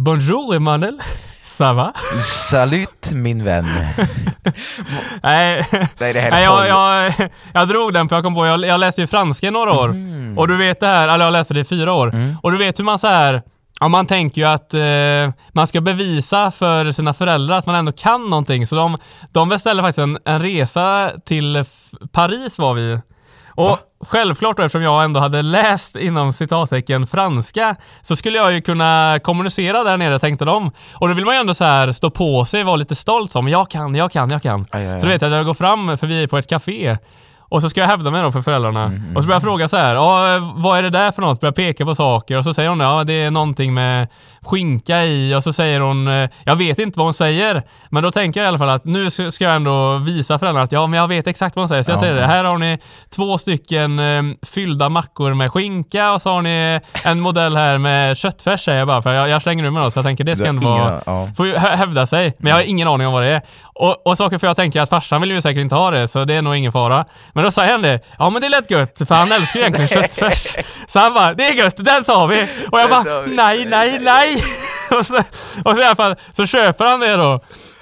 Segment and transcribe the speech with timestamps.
[0.00, 0.98] Bonjour Emanuel.
[1.42, 1.92] Ça va?
[2.50, 3.64] Salut min vän.
[5.22, 5.66] Nej,
[6.00, 7.12] Nej, det Nej jag, jag,
[7.52, 9.88] jag drog den för jag kom på, jag, jag läste ju franska i några år.
[9.88, 10.38] Mm.
[10.38, 12.14] Och du vet det här, eller jag läste det i fyra år.
[12.42, 13.42] Och du vet hur man så här
[13.80, 17.92] Ja, man tänker ju att eh, man ska bevisa för sina föräldrar att man ändå
[17.92, 18.66] kan någonting.
[18.66, 18.98] Så de,
[19.32, 21.64] de beställde faktiskt en, en resa till
[22.12, 22.98] Paris var vi.
[23.58, 28.60] Och självklart då, eftersom jag ändå hade läst inom citattecken franska så skulle jag ju
[28.60, 30.70] kunna kommunicera där nere tänkte de.
[30.94, 33.48] Och då vill man ju ändå så här stå på sig vara lite stolt som
[33.48, 34.66] jag kan, jag kan, jag kan.
[34.70, 35.00] Aj, aj, aj.
[35.00, 36.98] Så du vet jag, jag går fram för vi är på ett café
[37.50, 38.84] och så ska jag hävda mig då för föräldrarna.
[39.14, 39.94] Och så börjar jag fråga så här,
[40.62, 41.40] vad är det där för något?
[41.40, 44.08] Börjar peka på saker och så säger hon ja det är någonting med
[44.48, 47.62] skinka i och så säger hon, eh, jag vet inte vad hon säger.
[47.90, 50.72] Men då tänker jag i alla fall att nu ska jag ändå visa föräldrarna att
[50.72, 51.82] ja men jag vet exakt vad hon säger.
[51.82, 52.00] Så jag Ja.
[52.00, 52.78] säger det, här har ni
[53.16, 58.16] två stycken eh, fyllda mackor med skinka och så har ni en modell här med
[58.16, 60.36] köttfärs säger jag bara för jag, jag slänger ur mig då så jag tänker det
[60.36, 61.28] ska ändå vara, ja.
[61.36, 62.34] får ju hä- hävda sig.
[62.38, 63.42] Men jag har ingen aning om vad det är.
[63.74, 66.24] Och, och saker för jag tänker att farsan vill ju säkert inte ha det så
[66.24, 67.04] det är nog ingen fara.
[67.32, 69.88] Men då säger han det, ja men det lät gött för han älskar ju egentligen
[70.02, 70.56] köttfärs.
[70.86, 72.48] Så han bara, det är gött, den tar vi.
[72.72, 74.37] Och jag bara, nej, nej, nej.
[74.98, 75.16] och, så,
[75.64, 77.40] och så i alla fall, så köper han det då.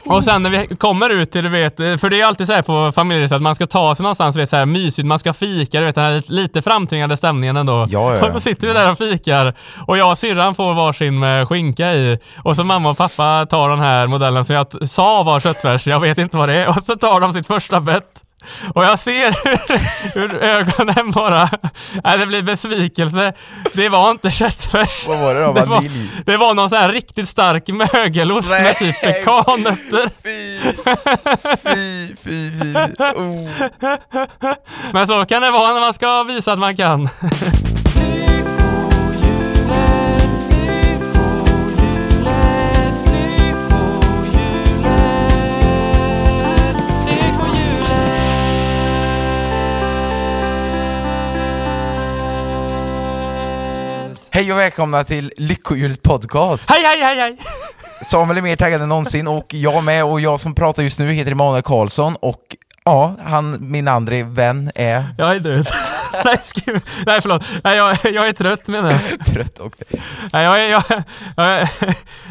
[0.09, 2.63] Och sen när vi kommer ut till, du vet, för det är alltid så här
[2.63, 5.33] på familjer så att man ska ta sig någonstans, vet, så här mysigt, man ska
[5.33, 7.87] fika, du vet den här lite- framtvingade stämningen ändå.
[7.91, 8.27] Ja, ja.
[8.27, 9.55] Och så sitter vi där och fikar
[9.87, 13.69] och jag och syrran får varsin med skinka i och så mamma och pappa tar
[13.69, 16.85] den här modellen som jag sa var köttfärs, jag vet inte vad det är, och
[16.85, 18.23] så tar de sitt första bett.
[18.75, 21.49] Och jag ser hur, hur ögonen bara...
[22.05, 23.33] Nej, det blir besvikelse.
[23.73, 25.07] Det var inte köttfärs.
[25.09, 25.53] Vad var det då?
[25.53, 25.85] Det var,
[26.25, 28.63] det var någon sån här riktigt stark mögelost Nej.
[28.63, 30.09] med typ pekannötter.
[30.23, 30.61] Fy,
[31.63, 32.75] fy, fy, fy.
[32.99, 33.51] Oh.
[34.93, 37.09] Men så kan det vara när man ska visa att man kan.
[54.37, 56.71] Hej och välkomna till Lyckohjulet podcast.
[56.71, 57.37] Hej, hej, hej, hej!
[58.03, 61.13] Samuel är mer taggad än någonsin och jag med och jag som pratar just nu
[61.13, 62.43] heter Emanuel Karlsson och
[62.85, 65.67] ja, han, min andra vän är Jag är död.
[66.25, 66.81] Nej, skru...
[67.07, 67.45] Nej förlåt.
[67.65, 69.27] Nej, jag, jag är trött menar jag.
[69.27, 69.75] trött och
[70.33, 70.83] Nej, jag, är, jag,
[71.37, 71.71] jag, är,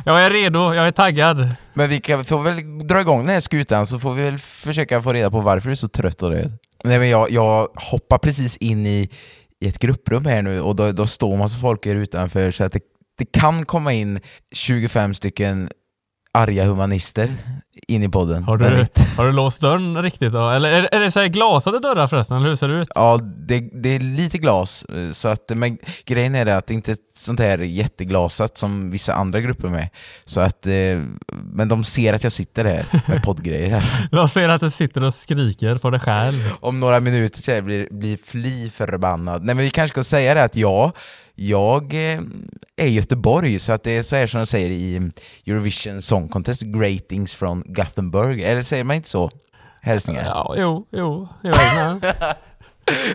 [0.05, 1.55] jag är redo, jag är taggad.
[1.73, 5.01] Men vi kan, får väl dra igång den här skutan så får vi väl försöka
[5.01, 6.57] få reda på varför du är så trött och röd.
[6.83, 9.09] Nej men jag, jag hoppar precis in i,
[9.61, 12.71] i ett grupprum här nu och då, då står massa folk här utanför så att
[12.71, 12.81] det,
[13.17, 14.19] det kan komma in
[14.51, 15.69] 25 stycken
[16.33, 17.37] arga humanister
[17.87, 18.43] in i podden.
[18.43, 18.65] Har du,
[19.17, 20.49] har du låst dörren riktigt då?
[20.49, 22.37] Eller är, är det så här glasade dörrar förresten?
[22.37, 22.87] Eller hur ser det ut?
[22.95, 26.73] Ja, det, det är lite glas, eh, så att, men grejen är det att det
[26.73, 29.89] inte är sånt här jätteglasat som vissa andra grupper med.
[30.25, 30.73] Så att, eh,
[31.31, 34.07] men de ser att jag sitter här med poddgrejer här.
[34.11, 36.53] Jag ser att du sitter och skriker på dig själv.
[36.59, 39.43] Om några minuter jag blir, blir fly förbannad.
[39.43, 40.91] Nej men vi kanske ska säga det att ja,
[41.35, 42.19] jag eh,
[42.75, 45.11] är i Göteborg, så att det är så här som de säger i
[45.47, 49.31] Eurovision Song Contest, Greetings från Gothenburg, eller säger man inte så?
[49.81, 50.25] Hälsningar?
[50.25, 52.35] Ja, jo, jo, inte.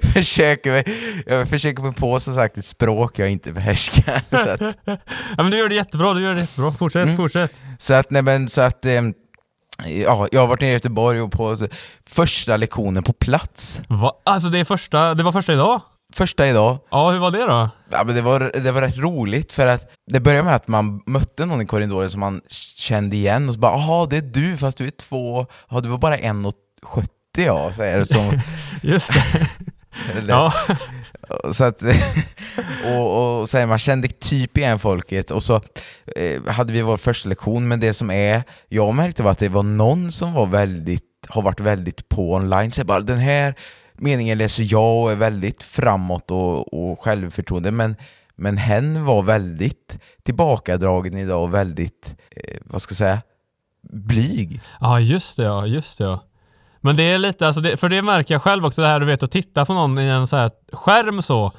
[0.15, 0.85] försöker,
[1.27, 4.23] jag försöker mig på som sagt ett språk jag inte behärskar.
[4.31, 4.77] så att,
[5.37, 6.73] Ja men du gör det jättebra, du gör det jättebra.
[6.73, 7.17] Fortsätt, Mm.
[7.17, 7.63] fortsätt.
[7.79, 8.93] så att, nej men så att, eh,
[9.87, 11.57] ja, jag har varit nere i Göteborg och på
[12.09, 13.81] första lektionen på plats.
[13.89, 14.13] Va?
[14.25, 15.81] Alltså det är första, det var första idag?
[16.13, 17.71] Första idag, Ja, hur var det då?
[17.91, 21.03] Ja, men det, var, det var rätt roligt för att det började med att man
[21.07, 22.41] mötte någon i korridoren som man
[22.77, 25.89] kände igen och så bara ”Jaha, det är du fast du är två, ja du
[25.89, 27.05] var bara 1,70
[27.37, 28.41] ja” säger det som,
[28.83, 29.49] Just det.
[30.19, 30.53] eller, Ja.
[31.53, 31.83] så att,
[32.87, 35.61] och, och så här, man kände typ igen folket och så
[36.17, 39.49] eh, hade vi vår första lektion men det som är, jag märkte var att det
[39.49, 43.55] var någon som var väldigt, har varit väldigt på online, så bara den här
[44.01, 47.97] meningen läser jag och är väldigt framåt och, och självförtroende men
[48.41, 53.23] men hen var väldigt tillbakadragen idag och väldigt, eh, vad ska jag säga,
[53.93, 54.61] blyg.
[54.81, 56.25] Ja, just det ja, just det ja.
[56.81, 59.07] Men det är lite, alltså det, för det märker jag själv också det här du
[59.07, 61.53] vet att titta på någon i en så här skärm så.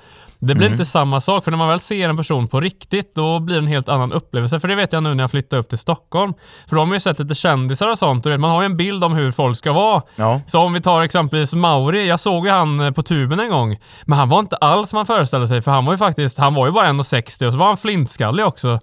[0.44, 0.72] Det blir Mm.
[0.74, 3.62] inte samma sak, för när man väl ser en person på riktigt, då blir det
[3.62, 4.60] en helt annan upplevelse.
[4.60, 6.34] För det vet jag nu när jag flyttade upp till Stockholm.
[6.70, 8.66] För då har man ju sett lite kändisar och sånt, du vet, man har ju
[8.66, 10.02] en bild om hur folk ska vara.
[10.16, 10.42] Ja.
[10.48, 13.78] Så om vi tar exempelvis Mauri, jag såg ju han eh, på tuben en gång,
[14.06, 16.54] men han var inte alls som man föreställde sig, för han var ju faktiskt, han
[16.54, 18.80] var ju bara 1,60 och så var han flintskallig också.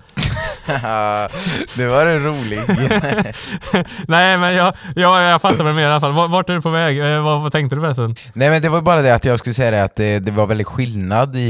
[1.75, 2.61] det var en rolig.
[4.09, 6.29] Nej men jag, jag, jag fattar väl mer i alla fall.
[6.31, 6.99] Vart- är du på väg?
[7.15, 8.17] Eh, Vad, vad tänkte du förresten?
[8.33, 10.47] Nej men det var bara det att jag skulle säga det att det, det var
[10.47, 11.48] väldigt skillnad i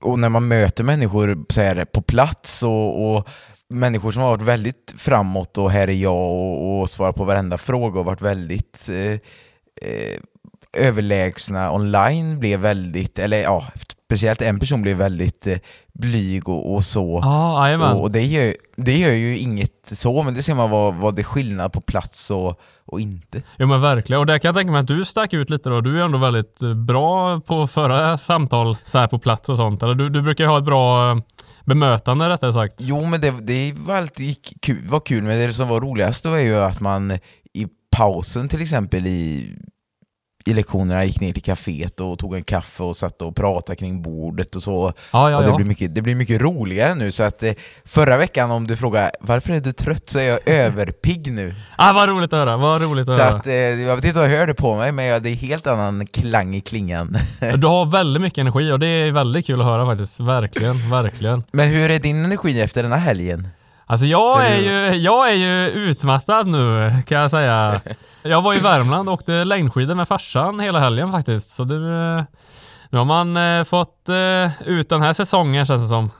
[0.00, 3.28] och när man möter människor så här, på plats och, och
[3.68, 7.58] människor som har varit väldigt framåt och här är jag och, och svarar på varenda
[7.58, 9.12] fråga och varit väldigt eh,
[9.90, 10.20] eh,
[10.72, 13.66] överlägsna online blev väldigt, eller ja,
[14.04, 15.58] speciellt en person blev väldigt eh,
[15.92, 17.22] blyg och, och så.
[17.24, 17.96] Jajamän.
[17.96, 21.16] och och det, gör, det gör ju inget så, men det ser man vad, vad
[21.16, 23.42] det är skillnad på plats och, och inte.
[23.58, 25.80] Jo men verkligen, och där kan jag tänka mig att du stack ut lite då.
[25.80, 29.56] Du är ändå väldigt eh, bra på att föra samtal så här på plats och
[29.56, 29.82] sånt.
[29.82, 31.18] Eller du, du brukar ju ha ett bra eh,
[31.64, 32.74] bemötande rättare sagt.
[32.78, 36.38] Jo, men det, det var alltid kul, var kul, men det som var roligast var
[36.38, 37.18] ju att man
[37.54, 39.54] i pausen till exempel i,
[40.48, 44.02] i lektionerna gick ner till kaféet och tog en kaffe och satt och pratade kring
[44.02, 44.92] bordet och så.
[45.12, 45.56] Ja, ja, och det, ja.
[45.56, 47.52] blir mycket, det blir mycket roligare nu, så att eh,
[47.84, 51.54] förra veckan om du frågar varför är du trött så är jag överpigg nu.
[51.76, 53.36] Ah, vad roligt att höra, vad roligt att Så höra.
[53.36, 55.34] att, eh, jag vet inte om jag hör det på mig, men jag, det är
[55.34, 57.16] helt annan klang i klingan.
[57.56, 60.20] Du har väldigt mycket energi och det är väldigt kul att höra faktiskt.
[60.20, 61.44] Verkligen, verkligen.
[61.52, 63.48] men hur är din energi efter den här helgen?
[63.86, 67.80] Alltså jag Är ju, jag är ju utmattad nu kan jag säga.
[68.22, 71.50] Jag var i Värmland och åkte längdskidor med farsan hela helgen faktiskt.
[71.50, 72.22] Så du, eh,
[72.90, 76.10] nu har man eh, fått eh, ut den här säsongen känns det som.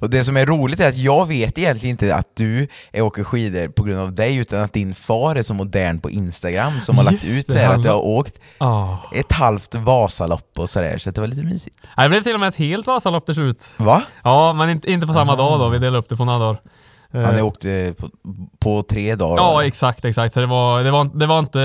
[0.00, 3.24] Och det som är roligt är att jag vet egentligen inte att du är åker
[3.24, 6.96] skidor på grund av dig, utan att din far är så modern på Instagram som
[6.96, 8.94] har lagt Just ut det, här att du har- åkt Oh.
[9.12, 11.76] ett halvt Vasalopp och sådär, så det var lite mysigt.
[11.96, 13.74] Det blev till och med ett helt Vasalopp till slut.
[13.78, 14.02] Va?
[14.22, 15.68] Ja, men inte, inte på samma dag då.
[15.68, 16.58] Vi delade upp det på några dagar.
[17.12, 18.10] Eh, Han åkte på,
[18.58, 19.36] på tre dagar.
[19.36, 20.34] Ja, exakt, exakt.
[20.34, 21.58] Så det var, det var, det var inte...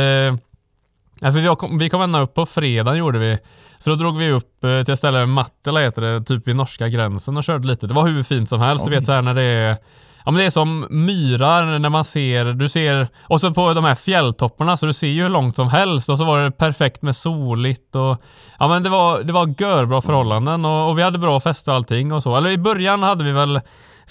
[1.22, 3.38] Ja, för vi, kom, vi kom ända upp på fredagen gjorde vi.
[3.78, 6.88] Så då drog vi upp eh, till ett ställe, Mattela heter det, typ vid norska
[6.88, 7.88] gränsen och körde lite.
[7.88, 8.86] Det var hur fint som helst.
[8.86, 8.98] Du Oj.
[8.98, 9.78] vet så här när det är...
[10.26, 13.86] Ja men det är som myrar när man ser, du ser, och så på de
[13.86, 17.02] här fjälltopparna så du ser ju hur långt som helst och så var det perfekt
[17.02, 18.22] med soligt och
[18.60, 21.74] Ja men det var, det var görbra förhållanden och, och vi hade bra fest och
[21.74, 22.36] allting och så.
[22.36, 23.62] Eller i början hade vi väl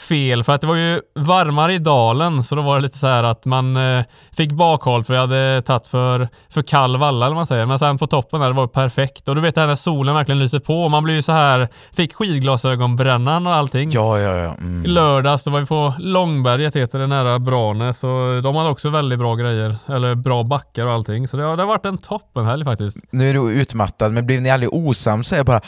[0.00, 3.06] fel för att det var ju varmare i dalen så då var det lite så
[3.06, 4.04] här att man eh,
[4.36, 7.66] fick bakhåll för vi hade tagit för, för kall valla eller vad man säger.
[7.66, 10.14] Men sen på toppen där det var perfekt och du vet det här när solen
[10.14, 13.90] verkligen lyser på och man blir ju så här fick skidglasögonbrännan och allting.
[13.90, 14.54] Ja, ja, ja.
[14.54, 14.82] Mm.
[14.84, 19.18] lördags då var vi på Långberget heter det nära Branäs och de hade också väldigt
[19.18, 19.76] bra grejer.
[19.88, 21.28] Eller bra backar och allting.
[21.28, 22.96] Så det har, det har varit en toppenhelg faktiskt.
[23.10, 25.28] Nu är du utmattad, men blev ni aldrig osams?
[25.28, 25.60] Så jag bara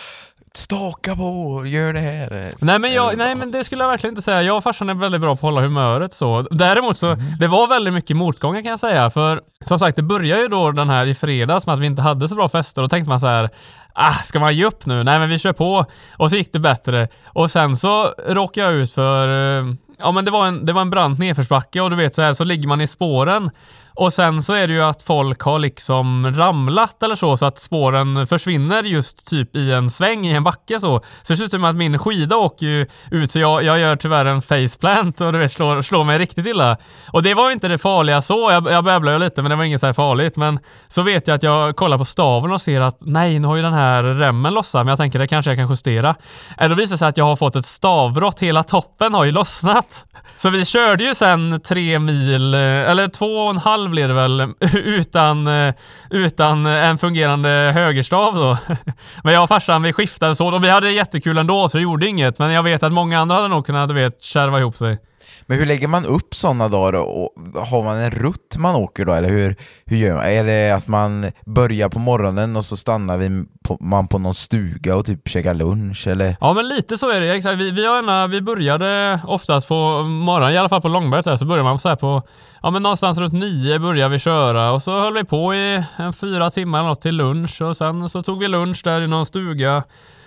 [0.54, 2.52] Staka på, gör det här.
[2.60, 4.42] Nej men, jag, nej men det skulle jag verkligen inte säga.
[4.42, 6.46] Jag och farsan är väldigt bra på att hålla humöret så.
[6.50, 7.36] Däremot så, Mhm.
[7.40, 9.10] det var väldigt mycket motgångar kan jag säga.
[9.10, 12.02] För som sagt, det började ju då den här i fredags med att vi inte
[12.02, 12.82] hade så bra fester.
[12.82, 13.50] Då tänkte man så här,
[13.94, 15.04] ah, ska man ge upp nu?
[15.04, 15.84] Nej men vi kör på.
[16.16, 17.08] Och så gick det bättre.
[17.26, 19.28] Och sen så råkade jag ut för,
[19.58, 19.64] eh,
[19.98, 22.32] ja men det var en, det var en brant nedförsbacke och du vet så här
[22.32, 23.50] så ligger man i spåren.
[23.94, 27.58] Och sen så är det ju att folk har liksom ramlat eller så, så att
[27.58, 31.00] spåren försvinner just typ i en sväng i en backe så.
[31.22, 33.96] Så det ser ut som att min skida åker ju ut, så jag, jag gör
[33.96, 36.76] tyvärr en faceplant och du vet, slår, slår mig riktigt illa.
[37.12, 39.64] Och det var inte det farliga så, jag, jag babblar ju lite men det var
[39.64, 40.36] inget så här farligt.
[40.36, 40.58] Men
[40.88, 43.62] så vet jag att jag kollar på staven och ser att nej, nu har ju
[43.62, 46.14] den här remmen lossat, men jag tänker det kanske jag kan justera.
[46.58, 49.30] Eller då visar det sig att jag har fått ett stavbrott, hela toppen har ju
[49.30, 50.04] lossnat.
[50.36, 54.14] Så vi körde ju sen tre mil, eh, eller två och en halv blir det
[54.14, 55.74] väl, utan, eh,
[56.10, 58.58] utan eh, en fungerande högerstav då.
[59.24, 62.06] Men jag och farsan vi skiftade så och vi hade jättekul ändå så det gjorde
[62.06, 62.38] inget.
[62.38, 64.98] Men jag vet att många andra hade nog kunnat, du vet, kärva ihop sig.
[65.46, 67.00] Men hur lägger man upp sådana dagar?
[67.00, 70.24] Och Har man en rutt man åker då, eller hur, hur gör man?
[70.24, 74.34] Är det att man börjar på morgonen och så stannar vi på, man på någon
[74.34, 76.36] stuga och typ käkar lunch, eller?
[76.40, 77.60] Ja men lite så är det exakt.
[77.60, 81.36] Vi, vi, har gärna, vi började oftast på morgonen, i alla fall på Långberget där,
[81.36, 82.22] så börjar man så här på,
[82.62, 86.12] ja men någonstans runt nio börjar vi köra och så höll vi på i en
[86.12, 89.26] fyra timmar eller något till lunch och sen så tog vi lunch där i någon
[89.26, 89.84] stuga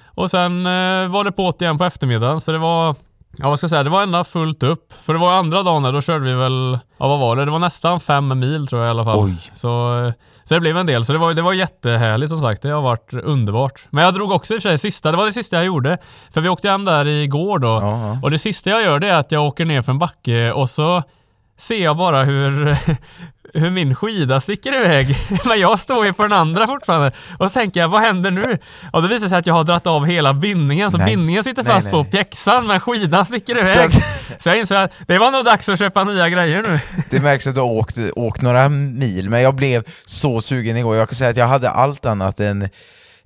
[0.07, 2.95] och sen eh, var det på igen på eftermiddagen så det var
[3.37, 4.93] Ja vad ska jag säga, det var ända fullt upp.
[5.03, 7.45] För det var andra dagen där, då körde vi väl, ja vad var det?
[7.45, 9.19] Det var nästan fem mil tror jag i alla fall.
[9.19, 9.35] Oj.
[9.53, 10.13] Så,
[10.43, 12.61] så det blev en del, så det var, det var jättehärligt som sagt.
[12.61, 13.81] Det har varit underbart.
[13.89, 15.97] Men jag drog också i och för sig sista, det var det sista jag gjorde.
[16.33, 17.79] För vi åkte hem där igår då.
[17.81, 18.19] Ja.
[18.23, 20.69] Och det sista jag gör det är att jag åker ner för en backe och
[20.69, 21.03] så
[21.57, 22.77] ser jag bara hur,
[23.55, 25.15] hur min skida sticker iväg.
[25.45, 27.11] Men jag står ju på den andra fortfarande.
[27.39, 28.57] Och så tänker jag, vad händer nu?
[28.93, 31.05] Och det visar sig att jag har dragit av hela bindningen, så Nej.
[31.15, 32.11] bindningen sitter fast nej, på nej.
[32.11, 33.85] pjäxan, men skidan sticker Så iväg.
[33.85, 34.03] att-
[34.43, 36.79] Så jag inser att det var nog dags att köpa nya grejer nu.
[37.09, 40.95] Det märks att du har åkt, åkt några mil, men jag blev så sugen igår.
[40.95, 42.69] Jag kan säga att jag hade allt annat än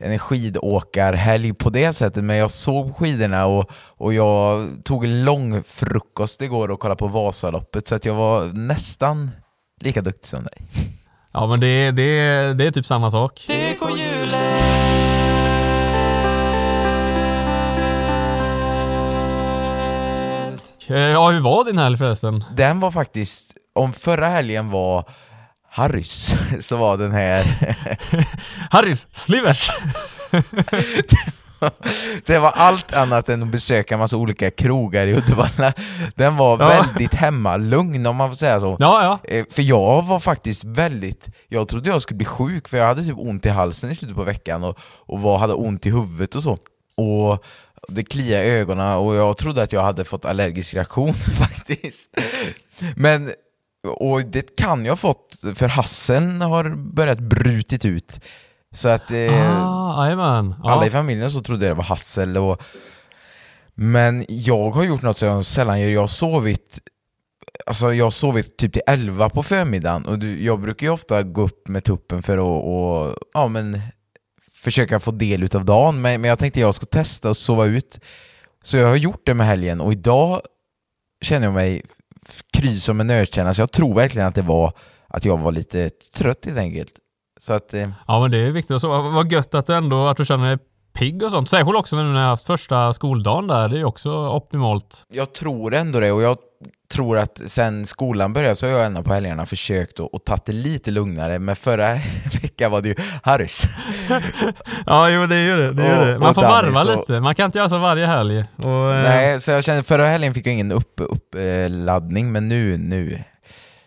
[0.02, 5.64] en skidåkarhelg på det sättet, men jag såg skidorna och, och jag tog en lång
[5.64, 9.32] frukost igår och kollade på Vasaloppet, så att jag var nästan
[9.80, 10.54] lika duktig som dig.
[11.34, 12.04] Ja men det, det,
[12.54, 13.46] det är typ samma sak.
[13.50, 13.76] Eh,
[20.98, 22.44] Ja, hur var din helg förresten?
[22.56, 23.44] Den var faktiskt,
[23.76, 25.10] om förra helgen var
[25.70, 26.34] Harrys,
[26.68, 27.44] så var den här
[28.72, 29.70] Harrys Slivers!
[32.26, 35.74] Det var allt annat än att besöka en massa olika krogar i Uddevalla.
[36.16, 36.68] Den var Ja.
[36.68, 38.78] väldigt hemmalugn om man får säga så.
[38.80, 39.30] Ja, ja.
[39.36, 43.04] Eh, För jag var faktiskt väldigt, jag trodde jag skulle bli sjuk för jag hade
[43.04, 46.36] typ ont i halsen i slutet på veckan och, och var, hade ont i huvudet
[46.36, 46.58] och så.
[46.98, 47.44] Och
[47.88, 52.10] det kliade i ögonen och jag trodde att jag hade fått allergisk reaktion faktiskt.
[52.96, 53.32] Men,
[53.98, 58.20] och det kan jag ha fått för hasseln har börjat brutit ut.
[58.72, 60.56] Så att eh, Ah, jajamän.
[60.64, 62.62] alla i familjen så trodde det var hassel och
[63.76, 66.80] Men jag har gjort något som jag sällan gör, jag har sovit
[67.66, 71.24] Alltså jag har sovit typ till 11 på förmiddagen och du, jag brukar ju ofta
[71.24, 73.82] gå upp med tuppen för att och, ja, men,
[74.54, 76.02] försöka få del utav dagen.
[76.02, 78.00] Men, men jag tänkte jag ska testa att sova ut.
[78.64, 80.42] Så jag har gjort det med helgen och idag
[81.22, 81.82] känner jag mig
[82.54, 83.54] kry som en nötkärna.
[83.54, 84.74] Så jag tror verkligen att det var
[85.08, 86.94] att jag var lite trött helt enkelt
[87.40, 88.98] Så att eh, ja men det är viktigt att sova.
[89.10, 90.58] Vad gött att du ändå att du känner dig
[90.94, 91.50] pigg och sånt.
[91.50, 93.70] Särskilt också nu när jag har haft första skoldagen där.
[93.70, 95.04] Det är ju också optimalt.
[95.10, 96.38] Jag tror ändå det och jag
[96.94, 100.52] tror att sen skolan började så har jag ändå på helgerna försökt att, ta det
[100.52, 101.94] lite lugnare men förra
[102.42, 103.64] veckan var det ju Harrys.
[104.86, 105.74] Ja, jo det är ju det.
[105.74, 106.20] det, Och- det.
[106.20, 107.20] Man och får varva så- lite.
[107.20, 108.46] Man kan inte göra så varje helg.
[108.58, 112.48] Och, eh, Nej, så jag kände förra helgen fick jag ingen uppladdning upp, eh, men
[112.50, 113.24] nu, nu,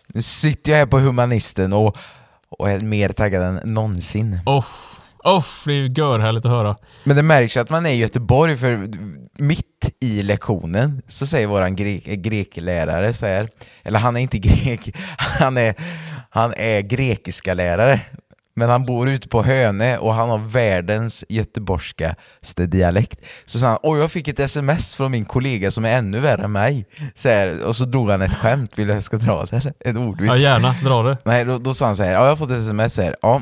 [0.07, 1.97] nu sitter jag här på humanisten och,
[2.59, 4.39] och är mer taggad än någonsin.
[4.45, 4.65] Oh,
[5.23, 6.75] oh, det är ju görhärligt att höra.
[7.03, 8.89] Men det märks ju att man är i Göteborg för
[9.39, 13.47] mitt i lektionen så säger våran grek, greklärare så här,
[13.83, 15.75] eller han är inte grek, han är,
[16.29, 17.99] han är grekiska lärare.
[18.55, 23.19] Men han bor ute på Hönö och han har världens göteborgskaste dialekt.
[23.45, 26.43] Så sa han, oj jag fick ett sms från min kollega som är ännu värre
[26.43, 26.85] än mig.
[27.15, 29.73] Så här, och så drog han ett skämt, vill jag ska dra det?
[29.79, 29.97] eller?
[30.07, 30.33] Ordvits.
[30.33, 30.75] Ja, gärna.
[30.83, 31.17] Dra det.
[31.25, 33.41] Nej, då, då sa han så här, ja jag har fått ett sms här, ja,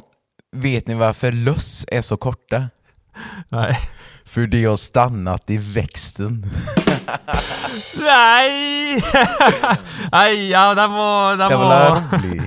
[0.56, 2.70] vet ni varför löss är så korta?
[3.50, 3.78] Nej.
[4.32, 6.46] För det har stannat i växten.
[8.00, 9.04] Nej!
[10.12, 11.36] Nej, ja den var...
[11.38, 12.42] Den Det var, var rolig.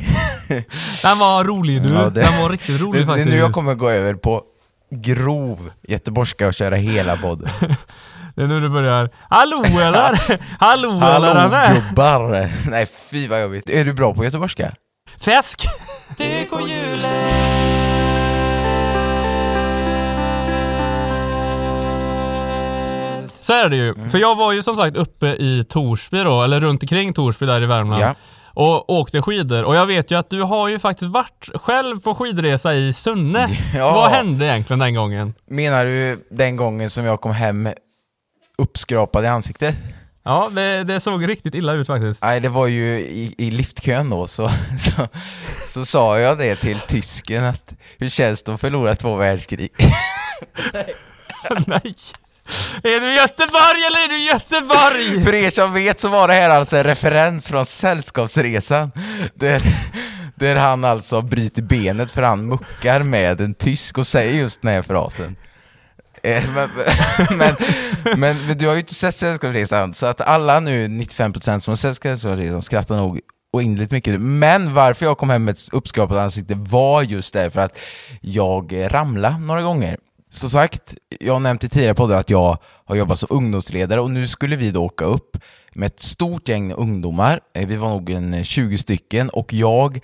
[1.03, 1.95] den var rolig du.
[1.95, 3.29] Ja, det- Den var riktigt rolig Det, det är faktiskt.
[3.29, 4.43] nu jag kommer gå över på
[4.91, 7.51] grov göteborgska och köra hela podden.
[8.37, 9.11] Det är nu du börjar.
[9.31, 10.39] Hallå eller?
[10.61, 11.75] Hallå, eller Hallå eller?
[11.75, 12.49] gubbar!
[12.71, 13.71] Nej fy vad jobbigt.
[13.71, 14.73] Är du bra på göteborgska?
[15.25, 15.67] Fäsk!
[23.45, 23.89] Så är det ju.
[23.91, 24.11] Mm.
[24.11, 27.63] För jag var ju som sagt uppe i Torsby då, eller runt omkring Torsby där
[27.63, 28.03] i Värmland.
[28.03, 28.15] Ja.
[28.47, 29.65] Och åkte skidor.
[29.65, 33.49] Och jag vet ju att du har ju faktiskt varit själv på skidresa i Sunne.
[33.75, 33.93] Ja.
[33.93, 35.35] Vad hände egentligen den gången?
[35.47, 37.69] Menar du den gången som jag kom hem
[38.59, 39.75] uppskrapad i ansiktet?
[40.23, 42.23] Ja, det, det såg riktigt illa ut faktiskt.
[42.23, 45.09] Nej, det var ju i, i liftkön då, så, så,
[45.69, 49.71] så sa jag det till tysken att hur känns det att förlora två världskrig?
[51.67, 51.95] Nej.
[52.83, 55.25] Är du i Göteborg eller är du i Göteborg?
[55.25, 58.93] För er som vet så var det här alltså en referens från Sällskapsresan
[59.35, 59.63] där,
[60.35, 64.71] där han alltså bryter benet för han muckar med en tysk och säger just den
[64.71, 65.37] här frasen.
[66.23, 66.69] Eh, men,
[67.39, 67.57] men,
[68.19, 71.77] men, men du har ju inte sett Sällskapsresan, så att alla nu, 95% som har
[71.77, 73.21] sett Sällskapsresan skrattar nog
[73.53, 74.21] oinnerligt mycket.
[74.21, 77.79] Men varför jag kom hem med ett uppskrapat ansikte var just därför att
[78.21, 79.99] jag eh, ramlade några gånger.
[80.35, 84.11] Som sagt, jag har nämnt i tidigare poddar att jag har jobbat som ungdomsledare och
[84.11, 85.37] nu skulle vi då åka upp
[85.75, 87.41] med ett stort gäng ungdomar.
[87.55, 90.01] Eh, vi var nog en eh, 20 stycken och jag,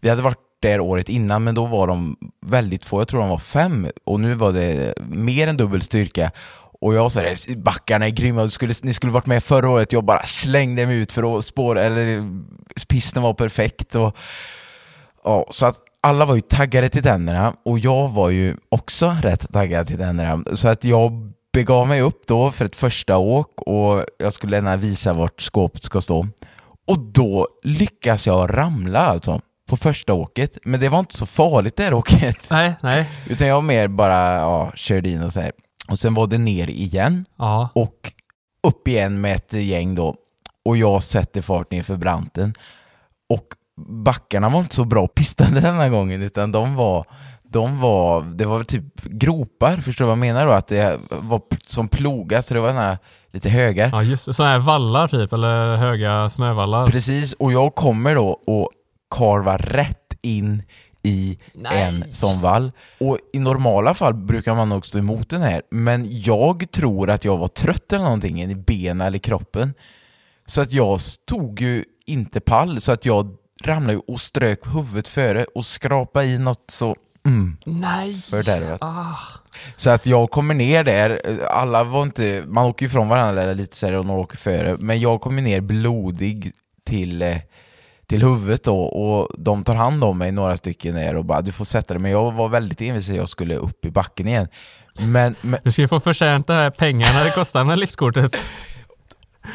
[0.00, 3.28] vi hade varit där året innan men då var de väldigt få, jag tror de
[3.28, 6.30] var fem och nu var det mer än dubbel styrka.
[6.80, 9.92] Och jag sa det, backarna är grymma, du skulle, ni skulle varit med förra året,
[9.92, 12.24] jag bara slängde mig ut för att spåra, eller eh,
[12.88, 13.94] pisten var perfekt.
[13.94, 14.16] Och,
[15.24, 19.52] Ja, så att alla var ju taggade till tänderna och jag var ju också rätt
[19.52, 20.44] taggad till tänderna.
[20.56, 24.76] Så att jag begav mig upp då för ett första åk och jag skulle gärna
[24.76, 26.26] visa vart skåpet ska stå.
[26.86, 29.40] Och då lyckas jag ramla alltså.
[29.68, 32.36] på första åket, men det var inte så farligt det här åket.
[32.50, 33.10] Nej, nej.
[33.26, 35.52] Utan jag mer bara ja, körde in och så här.
[35.90, 37.68] Och sen var det ner igen Ja.
[37.74, 38.12] och
[38.66, 40.14] upp igen med ett gäng då.
[40.64, 42.54] Och jag sätter fart ner för branten.
[43.30, 43.44] Och
[43.86, 47.04] backarna var inte så bra pistade den här gången, utan de var,
[47.42, 50.52] de var, det var typ gropar, förstår du vad jag menar då?
[50.52, 52.98] Att det var som plogar, så det var den här
[53.32, 53.90] lite högar.
[53.92, 54.34] Ja, just det.
[54.34, 56.86] Sådana här vallar typ, eller höga snövallar.
[56.86, 58.70] Precis, och jag kommer då och
[59.10, 60.62] karvar rätt in
[61.02, 61.82] i Nej.
[61.82, 62.72] en sån vall.
[62.98, 67.24] Och i normala fall brukar man nog stå emot den här, men jag tror att
[67.24, 69.74] jag var trött eller någonting i benen eller kroppen.
[70.46, 75.08] Så att jag stod ju inte pall, så att jag ramlade ju och strök huvudet
[75.08, 78.14] före och skrapade i något så mm, Nej!
[78.16, 78.78] fördärvat.
[78.82, 79.16] Ah.
[79.76, 83.76] Så att jag kommer ner där, alla var inte, man åker ju ifrån varandra lite
[83.76, 86.52] så här och några åker före, men jag kommer ner blodig
[86.86, 87.36] till, eh,
[88.06, 91.52] till huvudet då och de tar hand om mig några stycken ner och bara du
[91.52, 94.48] får sätta dig, men jag var väldigt envis att jag skulle upp i backen igen.
[94.98, 98.44] Men, men Du ska ju få förtjänt det här pengarna det kostar med liftkortet.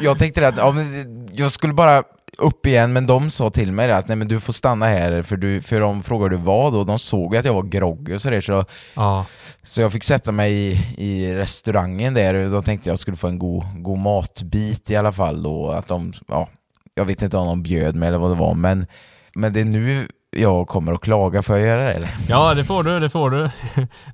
[0.02, 2.04] jag tänkte att ja, men jag skulle bara
[2.38, 5.38] upp igen, men de sa till mig att nej men du får stanna här för,
[5.38, 8.65] du, för de frågade vad och de såg att jag var groggy och sådär så
[8.94, 9.25] Ja.
[9.63, 13.27] Så jag fick sätta mig i, i restaurangen där och då tänkte jag skulle få
[13.27, 15.70] en god, god matbit i alla fall då.
[15.70, 16.50] Att de, ja,
[16.94, 18.88] jag vet inte om de bjöd mig eller vad det var, men,
[19.36, 22.10] men det är nu jag kommer att klaga, får jag göra det eller?
[22.30, 23.50] ja, det får du, det får du.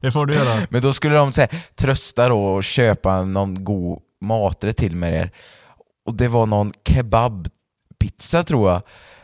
[0.02, 0.68] Det får du göra.
[0.70, 5.12] Men då skulle de så här, trösta då och köpa någon god maträtt till mig
[5.12, 5.32] där.
[6.06, 6.74] Och det var någon
[8.02, 8.82] kebabpizza tror jag.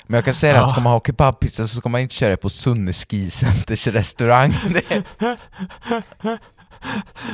[0.08, 0.70] Men jag kan säga det att Ja.
[0.70, 4.54] ska man ha kebabpizza så ska man inte köra det på Sunne Ski Centers restaurang.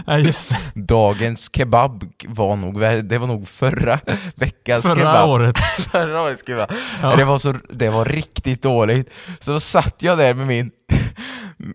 [0.08, 0.58] Nej, just det.
[0.76, 4.00] Dagens kebab var nog, det var nog förra
[4.36, 5.30] veckans Förra kebab.
[5.30, 5.58] året.
[5.92, 6.72] Förra årets kebab.
[7.02, 7.16] Ja.
[7.16, 9.10] Det, var så, det var riktigt dåligt.
[9.40, 10.72] Så då satt jag där med min...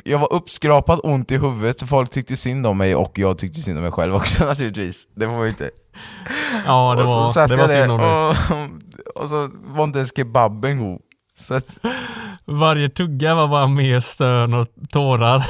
[0.04, 3.76] Jag var uppskrapad, ont i huvudet, folk tyckte synd om mig och jag tyckte synd
[3.78, 5.08] om mig själv också naturligtvis.
[5.16, 5.70] Det var ju inte...
[6.66, 8.08] Ja, det och så var, satt det var synd om dig.
[9.16, 11.00] och, och så var inte ens kebaben god.
[11.40, 11.66] Så att,
[12.44, 15.46] Varje tugga var bara mer stön och tårar.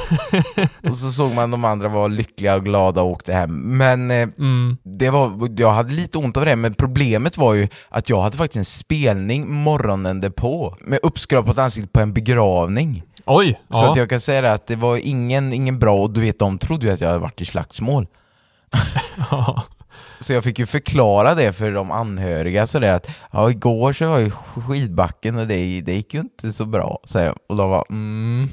[0.89, 3.77] och så såg man de andra var lyckliga och glada och åkte hem.
[3.77, 4.77] Men eh, Mm.
[4.83, 8.37] det var, jag hade lite ont av det, men problemet var ju att jag hade
[8.37, 13.03] faktiskt en spelning morgonen därpå med uppskrapat ansikte på en begravning.
[13.25, 13.61] Oj!
[13.69, 13.91] Så Ja.
[13.91, 16.57] att jag kan säga det att det var ingen, ingen bra, och du vet de
[16.57, 18.07] trodde ju att jag hade varit i slagsmål.
[19.31, 19.63] ja.
[20.21, 24.19] Så jag fick ju förklara det för de anhöriga sådär att ja, igår så var
[24.19, 24.31] i
[24.67, 26.99] skidbacken och det, det gick ju inte så bra.
[27.03, 28.49] Så och de var mm.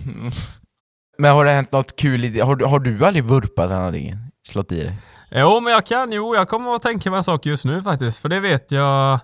[1.19, 4.15] Men har det hänt något kul i har, har du aldrig vurpat någonting?
[4.49, 4.97] Slått i dig?
[5.31, 6.13] Jo, men jag kan.
[6.13, 8.19] Jo, jag kommer att tänka mig en sak just nu faktiskt.
[8.19, 9.21] För det vet jag.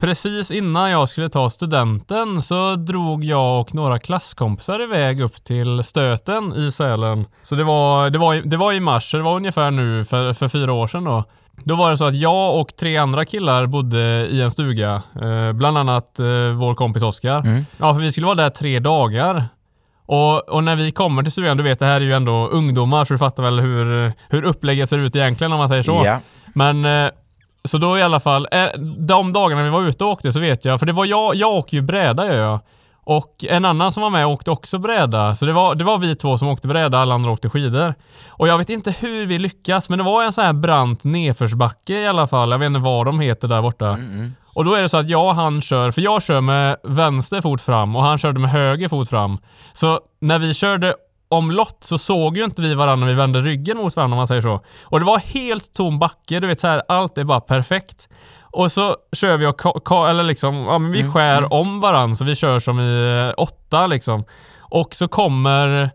[0.00, 5.82] Precis innan jag skulle ta studenten så drog jag och några klasskompisar iväg upp till
[5.84, 7.26] Stöten i Sälen.
[7.42, 10.32] Så det var, det var, det var i mars, så det var ungefär nu för,
[10.32, 11.24] för fyra år sedan då.
[11.64, 15.02] Då var det så att jag och tre andra killar bodde i en stuga.
[15.22, 16.26] Eh, bland annat eh,
[16.58, 17.64] vår kompis Oskar.
[17.78, 19.44] Ja, för vi skulle vara där tre dagar.
[20.06, 23.04] Och, och när vi kommer till stugan, du vet det här är ju ändå ungdomar
[23.04, 26.02] så du fattar väl hur, hur upplägget ser ut egentligen om man säger så.
[26.04, 26.20] Ja.
[26.54, 27.10] Men eh,
[27.64, 28.66] så då i alla fall, eh,
[28.98, 31.50] de dagarna vi var ute och åkte så vet jag, för det var jag, jag
[31.50, 32.60] åker ju bräda gör jag.
[33.04, 35.34] Och en annan som var med åkte också bräda.
[35.34, 37.94] Så det var, det var vi två som åkte bräda, alla andra åkte skidor.
[38.28, 42.00] Och jag vet inte hur vi lyckas, men det var en sån här brant nedförsbacke
[42.00, 42.50] i alla fall.
[42.50, 43.98] Jag vet inte vad de heter där borta.
[44.54, 47.40] Och då är det så att jag och han kör, för jag kör med vänster
[47.40, 49.38] fot fram och han körde med höger fot fram.
[49.72, 50.94] Så när vi körde
[51.30, 54.26] omlott så såg ju inte vi varandra när vi vände ryggen mot varandra om man
[54.26, 54.64] säger så.
[54.84, 58.08] Och det var helt tom backe, du vet så här, allt är bara perfekt.
[58.52, 62.36] Och så kör vi och eller liksom, ja men vi skär om varandra så vi
[62.36, 64.24] kör som i eh, åtta liksom.
[64.58, 65.90] Och så kommer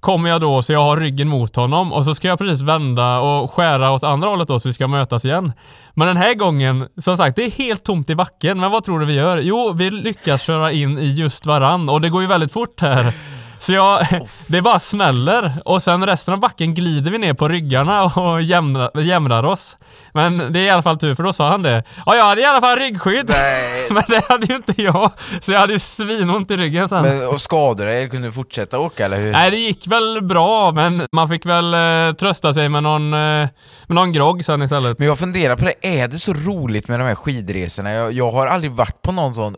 [0.00, 3.18] Kommer jag då så jag har ryggen mot honom och så ska jag precis vända
[3.18, 5.52] och skära åt andra hållet då så vi ska mötas igen.
[5.94, 8.60] Men den här gången, som sagt, det är helt tomt i backen.
[8.60, 9.38] Men vad tror du vi gör?
[9.38, 13.14] Jo, vi lyckas köra in i just varann och det går ju väldigt fort här.
[13.60, 14.06] Så jag,
[14.46, 19.00] det bara smäller och sen resten av backen glider vi ner på ryggarna och jämrar,
[19.00, 19.76] jämrar oss.
[20.12, 21.84] Men det är i alla fall tur för då sa han det.
[22.06, 23.30] Ja, jag hade i alla fall ryggskydd.
[23.90, 25.10] Men det hade ju inte jag.
[25.40, 27.02] Så jag hade ju svinont i ryggen sen.
[27.02, 28.08] Men, och skadade dig?
[28.10, 29.32] Kunde du fortsätta åka eller hur?
[29.32, 33.18] Nej, det gick väl bra, men man fick väl eh, trösta sig med någon, eh,
[33.18, 33.50] med
[33.88, 34.98] någon grogg sen istället.
[34.98, 37.92] Men jag funderar på det, är det så roligt med de här skidresorna?
[37.92, 39.56] Jag, jag har aldrig varit på någon sån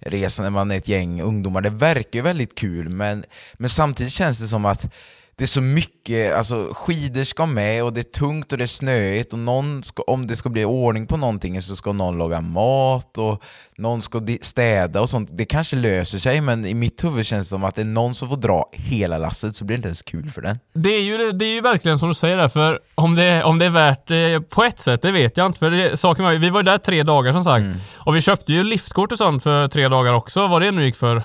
[0.00, 1.60] resa när man är ett gäng ungdomar.
[1.60, 4.92] Det verkar ju väldigt kul, men, men samtidigt känns det som att
[5.38, 8.66] det är så mycket, alltså skidor ska med och det är tungt och det är
[8.66, 12.40] snöigt och någon ska, om det ska bli ordning på någonting så ska någon laga
[12.40, 13.42] mat och
[13.76, 15.28] någon ska städa och sånt.
[15.32, 18.14] Det kanske löser sig men i mitt huvud känns det som att det är någon
[18.14, 20.58] som får dra hela lasset så blir det inte ens kul för den.
[20.74, 23.58] Det är, ju, det är ju verkligen som du säger där, för om det, om
[23.58, 25.58] det är värt det på ett sätt, det vet jag inte.
[25.58, 27.64] För det, saken var, vi var ju där tre dagar som sagt.
[27.64, 27.78] Mm.
[27.96, 30.96] Och vi köpte ju liftkort och sånt för tre dagar också, vad det nu gick
[30.96, 31.16] för.
[31.16, 31.22] Eh,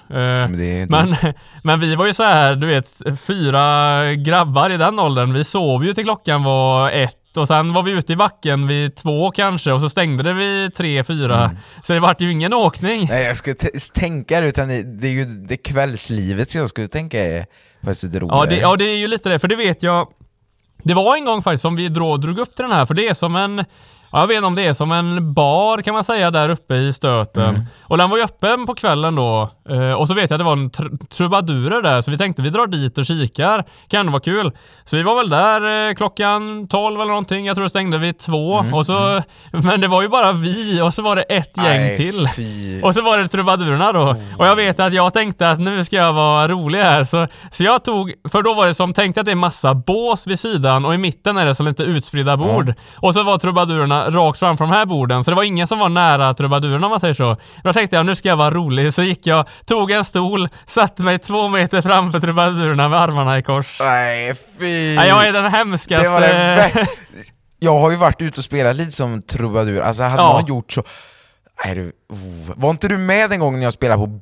[0.88, 1.16] Men men,
[1.64, 5.34] men vi var ju så här, du vet, fyra grabbar i den åldern.
[5.34, 8.96] Vi sov ju till klockan var ett och sen var vi ute i backen vid
[8.96, 11.52] två kanske och så stängde det vid tre, fyra.
[11.84, 12.96] Så det vart ju ingen åkning.
[12.96, 13.08] Mm.
[13.10, 13.56] Nej jag skulle
[13.94, 17.46] tänka det, utan det, är ju det kvällslivet som jag skulle tänka är
[17.84, 18.40] faktiskt roligare.
[18.40, 20.08] Ja det, ja, det är ju lite det, för det vet jag.
[20.84, 23.08] Det var en gång faktiskt som vi drog, drog upp till den här, för det
[23.08, 23.66] är som en
[24.14, 26.76] ja, jag vet inte om det är som en bar kan man säga där uppe
[26.76, 27.50] i stöten.
[27.50, 27.62] Mm.
[27.82, 29.50] Och den var ju öppen på kvällen då.
[29.70, 32.42] Eh, och så vet jag att det var en tr- trubadurer där, så vi tänkte
[32.42, 33.64] vi drar dit och kikar.
[33.88, 34.52] Kan vara kul.
[34.86, 37.46] Så vi var väl där eh, klockan 12 eller någonting.
[37.46, 38.60] Jag tror det stängde vid två.
[38.60, 39.22] Mm, och så,
[39.52, 42.28] Men det var ju bara vi och så var det ett gäng Nej, till.
[42.36, 42.82] fy.
[42.84, 44.16] Och så var det trubadurerna då.
[44.38, 47.04] Och jag vet att jag tänkte att nu ska jag vara rolig här.
[47.04, 50.28] Så, så jag tog, för då var det som, tänkte att det är massa bås
[50.28, 52.74] vid sidan och i mitten är det som lite utspridda bord.
[52.96, 55.24] Och så var trubadurerna rakt framför de här borden.
[55.24, 57.38] Så det var ingen som var nära trubadurerna om man säger så.
[57.64, 58.94] Då tänkte jag nu ska jag vara rolig.
[58.94, 63.42] Så gick jag, tog en stol, satte mig två meter framför trubadurerna med armarna i
[63.42, 63.78] kors.
[63.80, 64.96] Nej fy!
[64.96, 66.04] Nej, jag är den hemskaste...
[66.06, 66.88] Det var det
[67.60, 70.34] Jag har ju varit ute och spelat lite som trubadur, alltså hade Ja.
[70.34, 70.84] någon gjort så...
[71.66, 72.54] Nej, du, oh.
[72.56, 74.20] Var inte du med den gången jag spelade på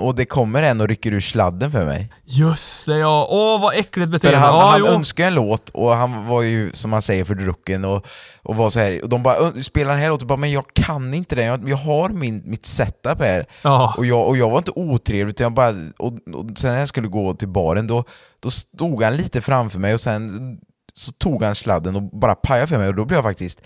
[0.00, 2.12] och det kommer en och rycker ur sladden för mig?
[2.24, 3.26] Just det ja.
[3.30, 4.38] Åh vad äckligt För beteende.
[4.38, 7.84] han, ja, han önskade en låt och han var ju som man säger för drucken
[7.84, 8.06] och,
[8.42, 9.02] och var så här.
[9.02, 11.68] och de bara "Ö, spela den här låten, bara, men jag kan inte den, jag,
[11.68, 13.46] jag har min, mitt setup här.
[13.62, 13.94] Ja.
[13.96, 16.88] Och, jag, och jag var inte otrevlig, utan jag bara, och, och sen när jag
[16.88, 18.04] skulle gå till baren då,
[18.40, 20.58] då stod han lite framför mig och sen
[20.94, 23.60] så tog han sladden och bara pajade för mig och då blev jag faktiskt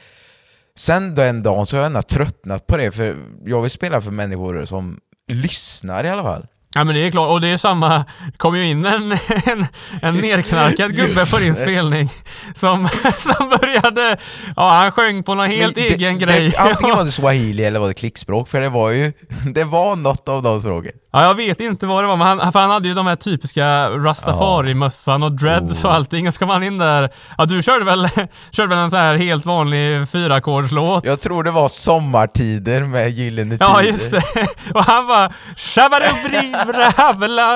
[0.78, 4.10] Sen den dagen så har jag ändå tröttnat på det, för jag vill spela för
[4.10, 5.00] människor som
[5.32, 6.46] lyssnar i alla fall.
[6.74, 8.04] Ja men det är klart, och det är samma,
[8.36, 9.12] kom ju in en,
[9.44, 9.66] en,
[10.02, 12.08] en nerknarkad gubbe på din spelning
[12.54, 14.16] som, som började,
[14.56, 16.50] ja han sjöng på någon helt Men egen det, grej.
[16.50, 19.12] Det, antingen var det swahili eller var det klickspråk, för det var ju,
[19.54, 20.92] det var något av de språken.
[21.16, 23.88] Ja jag vet inte vad det var, men han, han hade ju de här typiska
[23.90, 25.86] rastafari-mössan och dreads Oh.
[25.90, 28.08] och allting, och så kom han in där, ja du körde väl,
[28.50, 31.04] körde väl en så här helt vanlig fyrackordslåt?
[31.06, 33.90] Jag tror det var sommartider med Gyllene Ja Tider.
[33.92, 34.22] just det.
[34.74, 37.46] Och han bara Shabadubribravla.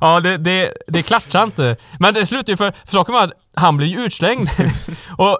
[0.00, 1.76] Ja det, det, det klatschade inte.
[1.98, 4.48] Men det slutade ju för, för saken var att han blev ju utslängd.
[5.18, 5.38] och,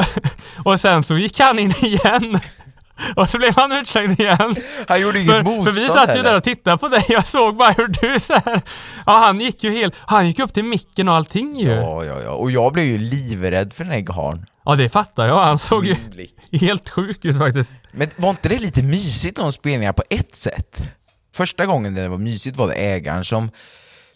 [0.64, 2.40] och sen så gick han in igen.
[3.16, 4.56] Och så blev han utslängd igen.
[4.88, 6.22] Han gjorde inget För, motstånd för vi satt ju heller.
[6.30, 8.62] där och tittade på dig, jag såg bara hur du så här.
[9.06, 11.68] Ja han gick ju helt, han gick upp till micken och allting ju.
[11.70, 12.30] Ja, Ja, ja, ja.
[12.30, 14.46] Och jag blev ju livrädd för den här karln.
[14.78, 15.96] det fattar jag, han såg ju
[16.52, 17.74] helt sjuk ut faktiskt.
[17.92, 20.82] Men var inte det lite mysigt de spelningar på ett sätt?
[21.35, 23.50] Första gången det var mysigt var det ägaren som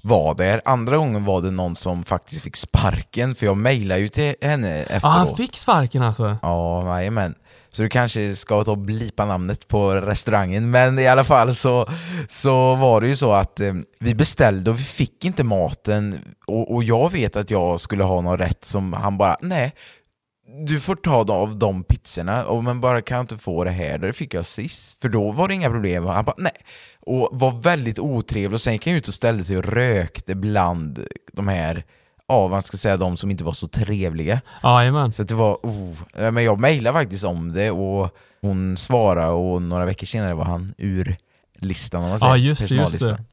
[0.02, 4.08] var där, andra gången var det någon som faktiskt fick sparken, för jag mejlade ju
[4.08, 5.02] till henne efteråt.
[5.02, 6.36] Ja han fick sparken alltså.
[6.42, 7.34] Ja, jajamän.
[7.70, 11.88] Så du kanske ska ta och blipa namnet på restaurangen, men i alla fall så,
[12.28, 16.74] så var det ju så att eh, vi beställde och vi fick inte maten och,
[16.74, 19.74] och jag vet att jag skulle ha någon rätt som han bara, nej,
[20.66, 23.98] du får ta av de pizzorna, och, men bara kan jag inte få det här?
[23.98, 26.06] Det fick jag sist, för då var det inga problem.
[26.06, 26.56] Han bara, nej.
[27.00, 31.06] Och var väldigt otrevlig och sen gick han ut och ställde sig och rökte bland
[31.32, 31.84] de här,
[32.30, 34.40] ja man ska säga de som inte var så trevliga.
[34.62, 35.12] Jajamän.
[35.12, 35.96] Så att det var, oh.
[36.32, 40.74] Men jag mejlade faktiskt om det och hon svarade och några veckor senare var han
[40.78, 41.16] ur
[41.58, 42.32] listan om man säger.
[42.32, 43.24] Ja, just just det.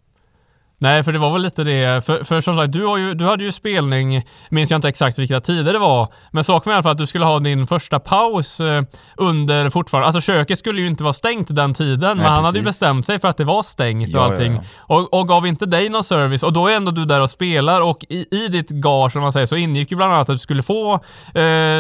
[0.80, 2.06] Nej, för det var väl lite det.
[2.06, 5.20] För, för som sagt, du, har ju, du hade ju spelning, minns jag inte exakt
[5.20, 7.68] vilka tider det var, men saken var i alla fall att du skulle ha din
[7.68, 8.84] första paus eh,
[9.18, 12.64] under fortfarande, alltså köket skulle ju inte vara stängt den tiden, men han hade ju
[12.64, 12.80] precis.
[12.80, 14.54] bestämt sig för att det var stängt och Ja, ja, allting.
[14.54, 14.96] ja.
[14.96, 17.82] Och, och gav inte dig någon service, och då är ändå du där och spelar
[17.82, 20.40] och i, i ditt gage, som man säger, så ingick ju bland annat att du
[20.40, 21.00] skulle få eh,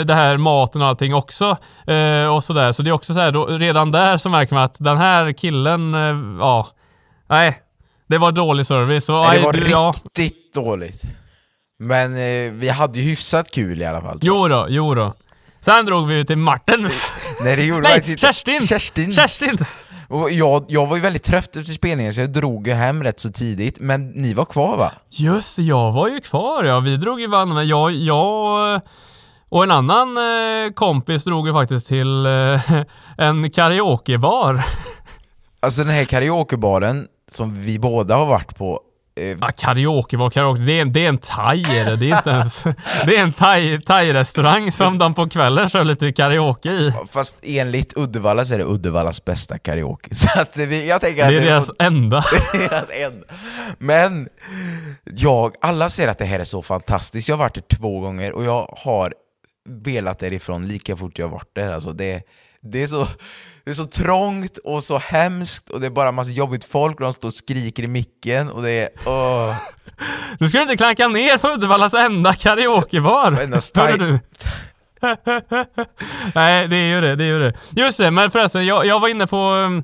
[0.06, 1.58] det här maten och allting också.
[1.88, 2.72] Eh, och sådär.
[2.72, 5.32] Så det är också så här, då, redan där så märker man att den här
[5.32, 6.68] killen, eh, ja,
[7.30, 7.62] nej.
[8.08, 9.10] Det var dålig service.
[9.10, 9.93] Och, Nej, aj, det var ja.
[9.96, 11.02] riktigt dåligt.
[11.80, 14.20] Men eh, vi hade ju hyfsat kul i alla fall.
[14.22, 15.13] Jo då, jo då.
[15.62, 17.13] Sen drog vi till Martens.
[17.41, 18.70] Nej, det gjorde Nej, Kerstins!
[18.70, 19.15] Kerstins!
[19.15, 19.88] Kerstins!
[20.10, 23.20] Och jag, jag var ju väldigt trött efter spelningen så jag drog ju hem rätt
[23.20, 24.91] så tidigt, men ni var kvar va?
[25.10, 26.80] Just jag var ju kvar ja.
[26.80, 28.82] Vi drog ju men jag, jag
[29.50, 32.62] och en annan eh, kompis drog ju faktiskt till eh,
[33.17, 34.63] en karaokebar.
[35.60, 38.82] Alltså den här karaokebaren som vi båda har varit på,
[39.20, 40.62] Eh, Ja, karaoke var karaoke.
[40.62, 41.96] Det är, en- det är en thai är det.
[41.96, 42.63] Det är inte ens...
[43.06, 46.94] Det är en thai- thai-restaurang som de på kvällen kör lite karaoke i.
[47.10, 50.16] Fast enligt Uddevalla så är det Uddevallas bästa karaoke.
[50.16, 52.24] Så att vi, jag tänker att Det är deras enda.
[52.54, 53.26] deras enda.
[53.78, 54.30] Men
[55.04, 57.30] jag, alla säger att det här är så fantastiskt.
[57.30, 59.13] Jag har varit där två gånger och jag har
[59.70, 61.72] velat därifrån lika fort jag varit där.
[61.72, 62.22] Alltså det,
[62.62, 63.08] det, är så,
[63.67, 67.03] det är så trångt och så hemskt och det är bara massa jobbigt folk och
[67.03, 68.89] de står och skriker i micken och det är...
[69.06, 69.56] Åh.
[70.39, 73.32] Nu ska du inte klanka ner på Uddevallas enda karaokebar.
[73.32, 73.62] Varenda?
[76.36, 77.53] Nej, det är ju det, det är ju det.
[77.69, 79.38] Just det, men förresten, jag, jag var inne på...
[79.38, 79.84] um,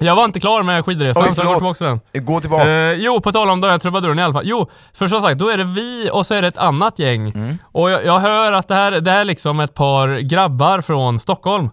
[0.00, 1.76] Jag var inte klar med skidresan, Oj, så jag går förlåt.
[1.76, 2.24] tillbaka till den.
[2.26, 2.68] Gå tillbaka.
[2.68, 4.46] Eh, jo, på tal om trubaduren i alla fall.
[4.46, 7.30] Jo, för som sagt, då är det vi och så är det ett annat gäng.
[7.30, 7.58] Mm.
[7.64, 11.18] Och jag, jag hör att det här, det här är liksom ett par grabbar från
[11.18, 11.70] Stockholm.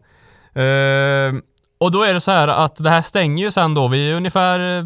[0.55, 1.41] Ehm,
[1.79, 4.77] och då är det så här att det här stänger ju sen då vid ungefär
[4.77, 4.83] eh,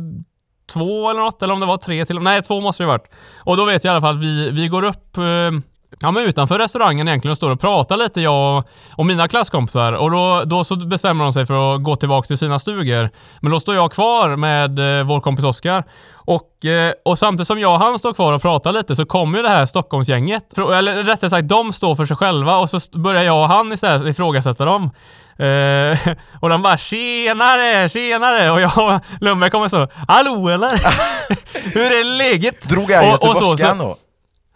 [0.74, 3.12] två eller något, eller om det var tre till Nej, två måste det ha varit.
[3.38, 5.52] Och då vet jag i alla fall att vi, vi går upp eh,
[6.00, 9.94] Ja men utanför restaurangen egentligen och står och pratar lite jag och, och mina klasskompisar
[9.94, 13.10] och då, då så bestämmer de sig för att gå tillbaka till sina stugor.
[13.40, 17.60] Men då står jag kvar med eh, vår kompis Oskar och, eh, och samtidigt som
[17.60, 21.04] jag och han står kvar och pratar lite så kommer ju det här Stockholmsgänget, eller
[21.04, 24.66] rättare sagt de står för sig själva och så börjar jag och han istället ifrågasätta
[24.66, 24.90] dem.
[25.38, 30.72] Eh, och de bara “Tjenare, tjenare” och jag Lundberg kommer så “Hallå eller?
[31.74, 33.96] Hur är läget?” Drog jag så- göteborgskan så- då?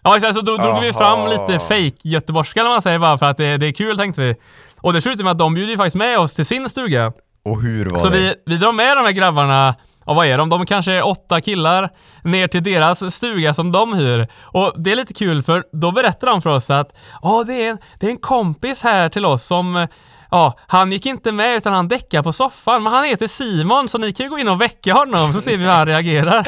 [0.03, 3.25] Ja exakt, så då drog vi fram lite fake göteborgska eller man säger bara för
[3.25, 4.35] att det, det är kul tänkte vi.
[4.81, 7.11] Och det slutade med att de bjuder ju faktiskt med oss till sin stuga.
[7.45, 8.17] Och hur var Så det?
[8.17, 10.49] vi, vi drar med de här grabbarna, och vad är de?
[10.49, 11.89] De kanske är åtta killar,
[12.23, 14.27] ner till deras stuga som de hyr.
[14.41, 17.69] Och det är lite kul för då berättar de för oss att ja, det, är
[17.69, 19.87] en, det är en kompis här till oss som
[20.31, 23.97] Ja, han gick inte med utan han däckade på soffan, men han heter Simon så
[23.97, 26.47] ni kan ju gå in och väcka honom så ser vi hur han reagerar.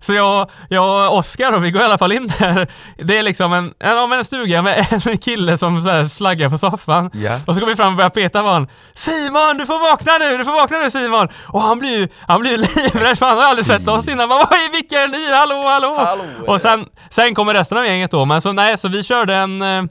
[0.00, 2.68] Så jag, jag och Oskar då, vi går i alla fall in där.
[2.98, 6.58] Det är liksom en, en, en stuga med en kille som så här slaggar på
[6.58, 7.10] soffan.
[7.14, 7.40] Ja.
[7.46, 8.68] Och så går vi fram och börjar peta på honom.
[8.94, 10.38] Simon, du får vakna nu!
[10.38, 11.28] Du får vakna nu Simon!
[11.48, 14.28] Och han blir ju han blir livrädd för han har aldrig sett oss innan.
[14.28, 15.34] Bara, Vad är vilka är ni?
[15.34, 15.94] Hallå, hallå!
[16.06, 18.24] Hallå, och sen, sen kommer resten av gänget då.
[18.24, 19.62] Men så nej, så vi körde en...
[19.62, 19.82] eh,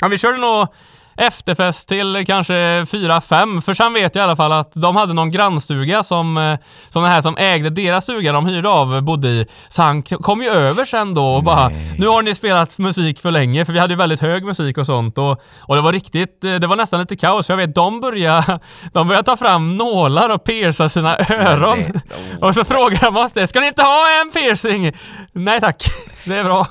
[0.00, 0.68] Ja, vi körde nog
[1.16, 5.12] efterfest till kanske fyra fem för sen vet jag i alla fall att de hade
[5.12, 9.28] någon grannstuga som, eh, som den här som ägde deras stuga de hyrde av bodde
[9.28, 9.46] i.
[9.68, 13.30] Så han kom ju över sen då och bara Nu har ni spelat musik för
[13.30, 16.44] länge för vi hade ju väldigt hög musik och sånt och, och det var riktigt,
[16.44, 18.60] eh, det var nästan lite kaos för jag vet de började,
[18.92, 21.78] de började ta fram nålar och pierca sina öron.
[21.92, 22.00] det-
[22.46, 24.92] Och så frågar de oss det, ska ni inte ha en piercing?
[25.32, 25.84] Nej tack,
[26.24, 26.66] det är bra.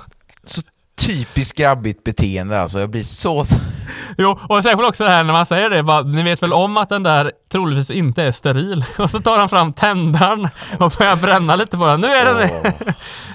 [0.96, 3.46] Typiskt grabbigt beteende alltså, jag blir så...
[4.18, 6.78] Jo, och särskilt också det här när man säger det, bara, ni vet väl om
[6.78, 8.86] att den där troligtvis inte är steril?
[8.98, 12.02] Och så tar han fram tändaren och börjar bränna lite på den.
[12.02, 12.74] Nu är den det!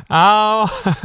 [0.09, 0.69] Ja.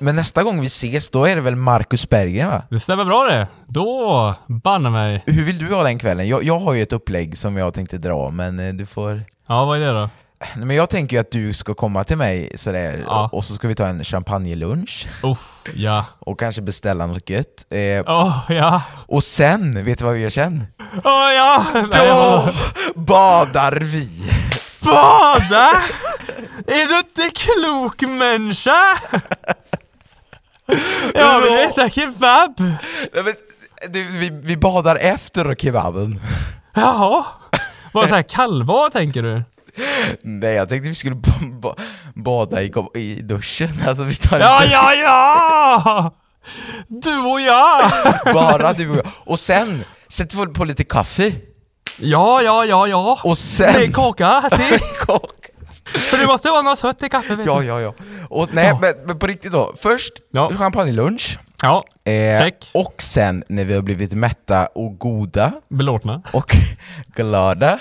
[0.00, 2.62] Men nästa gång vi ses, då är det väl Marcus Berggren va?
[2.70, 3.46] Det stämmer bra det.
[3.66, 5.22] Då, banne mig.
[5.26, 6.28] Hur vill du ha den kvällen?
[6.28, 9.22] Jag, jag har ju ett upplägg som jag tänkte dra, men eh, du får...
[9.48, 10.10] Ja, vad är det då?
[10.56, 13.28] Men jag tänker ju att du ska komma till mig sådär, Ja.
[13.32, 16.04] och, så ska vi ta en champagnelunch Uff, ja.
[16.18, 17.66] och kanske beställa något gött.
[17.70, 18.82] Eh, Åh, ja.
[19.06, 20.64] och sen, vet du vad vi gör sen?
[21.04, 21.64] Åh, ja!
[21.74, 22.48] Nej, Då
[23.00, 24.08] badar vi!
[24.84, 25.70] Bada?
[26.66, 28.80] Är du inte klok människa?
[31.14, 32.54] Jag vill äta kebab!
[32.58, 33.34] Nej, men,
[33.88, 36.20] du, vi, vi badar efter kebaben.
[36.74, 37.24] Jaha?
[37.92, 39.42] Var det såhär kallbad tänker du?
[40.22, 41.74] Nej, jag tänkte vi skulle ba, ba,
[42.14, 43.82] bada i, i duschen.
[43.88, 46.14] Alltså vi tar Ja, ja, ja!
[46.88, 47.90] Du och jag!
[48.34, 49.06] bara du och jag.
[49.24, 51.32] Och sen sätter vi på lite kaffe.
[51.96, 53.18] Ja, ja, ja, ja.
[53.24, 53.72] Och sen...
[53.74, 54.78] Det är kaka till.
[55.06, 55.48] Kok.
[55.94, 57.66] För det måste vara något sött i kaffe vet Ja, du.
[57.66, 57.92] ja, ja.
[58.30, 58.78] Och nej, Ja.
[58.80, 59.74] men, men på riktigt då.
[59.78, 60.52] Först Ja.
[60.58, 61.38] champagnelunch.
[61.62, 62.70] Ja, Eh, Check.
[62.74, 66.22] och sen när vi har blivit mätta och goda belåtna.
[66.32, 66.56] och
[67.14, 67.78] glada,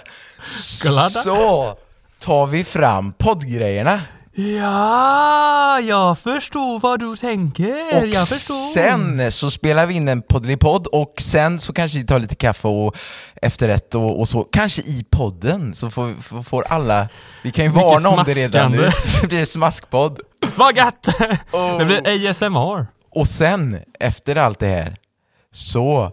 [0.83, 1.09] Glada?
[1.09, 1.77] så
[2.19, 4.01] tar vi fram poddgrejerna.
[4.39, 7.97] Ja, jag förstår vad du tänker.
[7.97, 8.73] Och jag förstår.
[8.73, 12.67] sen så spelar vi in en poddelipodd och sen så kanske vi tar lite kaffe
[12.67, 12.95] och
[13.41, 17.09] efterrätt och, och så, kanske i podden, så får, får, alla,
[17.43, 20.19] vi kan ju Mycket varna om det redan nu, så blir det smaskpodd.
[20.55, 21.07] Vad gött!
[21.51, 21.77] Oh.
[21.77, 22.87] Det blir ASMR.
[23.09, 24.95] Och sen, efter allt det här,
[25.51, 26.11] så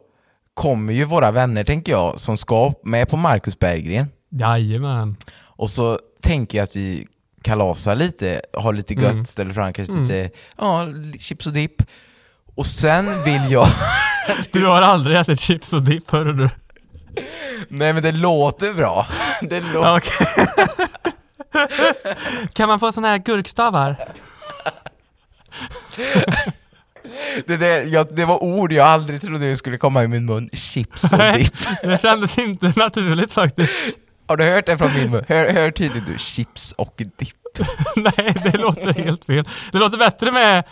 [0.55, 4.07] kommer ju våra vänner, tänker jag, som ska med på Marcus Berggren.
[4.31, 5.17] Jajamän.
[5.43, 7.07] Och så tänker jag att vi
[7.45, 9.25] kalasar lite, har lite gött, Mm.
[9.25, 10.87] ställer fram kanske lite ja,
[11.21, 11.83] chips och dipp.
[12.55, 13.69] Och sen vill jag...
[14.53, 16.51] Du har aldrig ätit chips och dipp, hörru du.
[17.69, 19.07] Nej men det låter bra.
[19.43, 20.15] Det låter...
[22.55, 23.97] Kan man få såna här gurkstavar?
[27.47, 30.51] Det, det, jag, det var ord jag aldrig trodde skulle komma i min mun.
[30.53, 31.53] Chips och dipp.
[31.83, 33.99] det kändes inte naturligt faktiskt.
[34.27, 35.25] Har du hört det från min mun?
[35.29, 37.37] Hör, hör tydligt du, chips och dipp.
[37.97, 39.49] Nej, det låter helt fel.
[39.73, 40.65] Det låter bättre med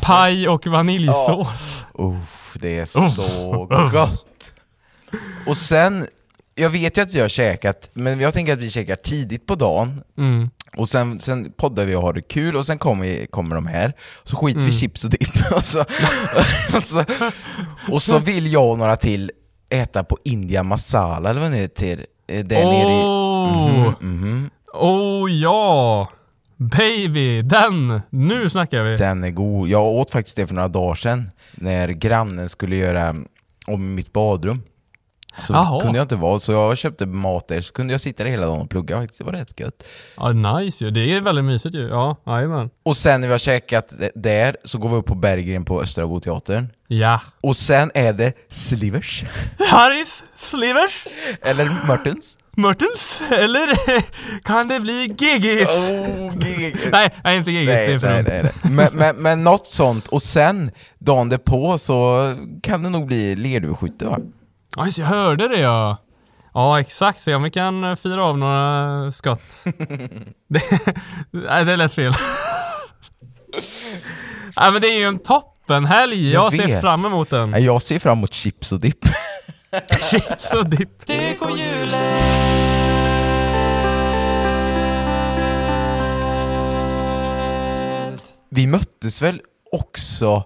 [0.00, 1.86] paj och vaniljsås.
[1.94, 4.52] Uff, det är så gott.
[5.46, 6.06] Och sen,
[6.54, 9.54] jag vet ju att vi har käkat, men jag tänker att vi käkar tidigt på
[9.54, 10.02] dagen.
[10.18, 10.50] Mm.
[10.76, 13.92] Och sen, sen poddar vi och har det kul och sen kommer, kommer de här,
[14.22, 15.84] så skiter vi i chips och dipp och så,
[16.76, 17.04] och, så,
[17.90, 19.30] och så vill jag och några till
[19.68, 23.02] äta på India masala eller vad det heter, eh, där nere i...
[23.04, 23.92] Åh!
[24.00, 26.08] Mhm, Oh ja!
[26.56, 28.00] Baby, den!
[28.10, 28.96] Nu snackar vi!
[28.96, 29.68] den är god.
[29.68, 33.14] Jag åt faktiskt det för några dagar sedan, när grannen skulle göra
[33.66, 34.62] om mitt badrum.
[35.46, 35.80] Så Jaha.
[35.82, 38.46] kunde jag inte vara, så jag köpte mat där, så kunde jag sitta där hela
[38.46, 39.18] dagen och plugga faktiskt.
[39.18, 39.82] Det var rätt gött.
[40.16, 40.90] Ja, nice ju.
[40.90, 41.88] Det är väldigt mysigt ju.
[41.88, 42.70] Ja, jajamän.
[42.82, 46.06] Och sen när vi har käkat där, så går vi upp på Berggren på Östra
[46.06, 46.66] Boteatern.
[46.88, 47.20] Ja.
[47.40, 49.24] Och sen är det Slivers,
[49.70, 51.06] Harris Slivers?
[51.42, 52.38] eller Martens.
[52.56, 53.22] Mörtens?
[53.30, 53.68] Eller
[54.42, 55.68] kan det bli Giggis?
[55.90, 56.76] Oh, gig.
[56.92, 57.68] Nej, nej, inte Giggis.
[57.68, 58.72] det Nej, är för nej, nej, nej.
[58.72, 64.04] Men, men, men något sånt, och sen dagen därpå så kan det nog bli lerduveskytte
[64.04, 64.18] va?
[64.76, 65.96] Ja, just jag hörde det ja.
[66.54, 67.20] Ja, exakt.
[67.20, 69.62] Se om vi kan eh, fira av några skott.
[70.48, 70.62] det,
[71.30, 72.12] nej, det lät fel.
[74.56, 76.30] nej, men det är ju en toppenhelg.
[76.32, 76.80] Jag, Jag ser vet.
[76.80, 77.50] fram emot den.
[77.50, 78.98] Nej, Jag ser fram emot chips och dipp.
[80.10, 80.90] Chips och dipp.
[88.50, 89.40] Vi möttes väl
[89.72, 90.44] också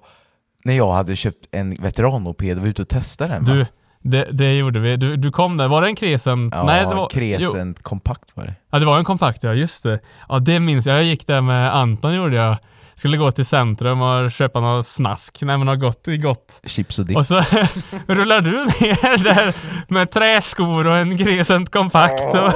[0.64, 3.52] när jag hade köpt en veteranmoped och var ute och testade den va?
[3.54, 3.66] Du,
[4.02, 4.96] det, det gjorde vi.
[4.96, 5.68] Du, du kom där.
[5.68, 6.54] Var det en Crescent?
[6.54, 7.08] Ja, Nej, det var...
[7.12, 7.20] Jo.
[7.20, 8.54] Crescent kompakt var det.
[8.70, 9.98] Ja, det var en kompakt ja, just det.
[10.28, 10.96] Ja, det minns jag.
[10.96, 12.56] Jag gick där med Anton gjorde jag.
[12.94, 15.38] Skulle gå till centrum och köpa något snask.
[15.42, 16.60] Nej men något gott, gott.
[16.64, 17.16] Chips och dipp.
[17.16, 17.34] Och så
[18.06, 19.54] rullar du ner där
[19.92, 22.52] med träskor och en Crescent kompakt och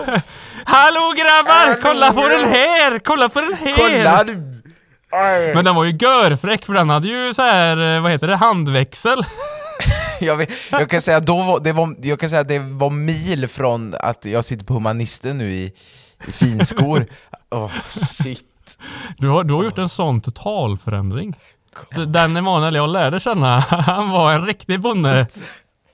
[0.64, 1.82] Hallå grabbar!
[1.82, 2.98] Kolla på den här!
[2.98, 3.74] Kolla på den här!
[3.76, 4.62] Kolla du!
[5.54, 8.36] Men den var ju görfräck för den hade ju så här, eh, vad heter det,
[8.36, 9.24] handväxel.
[10.20, 12.90] Jag, vet, jag kan säga då var, det var, jag kan säga att det var
[12.90, 15.72] mil från att jag sitter på humanisten nu i,
[16.28, 17.06] i finskor.
[17.50, 17.70] Åh,
[18.22, 18.44] shit.
[19.18, 21.36] Du har, du har gjort en sån totalförändring.
[22.06, 25.26] Den Emanuel jag lärde känna, han var en riktig bonde.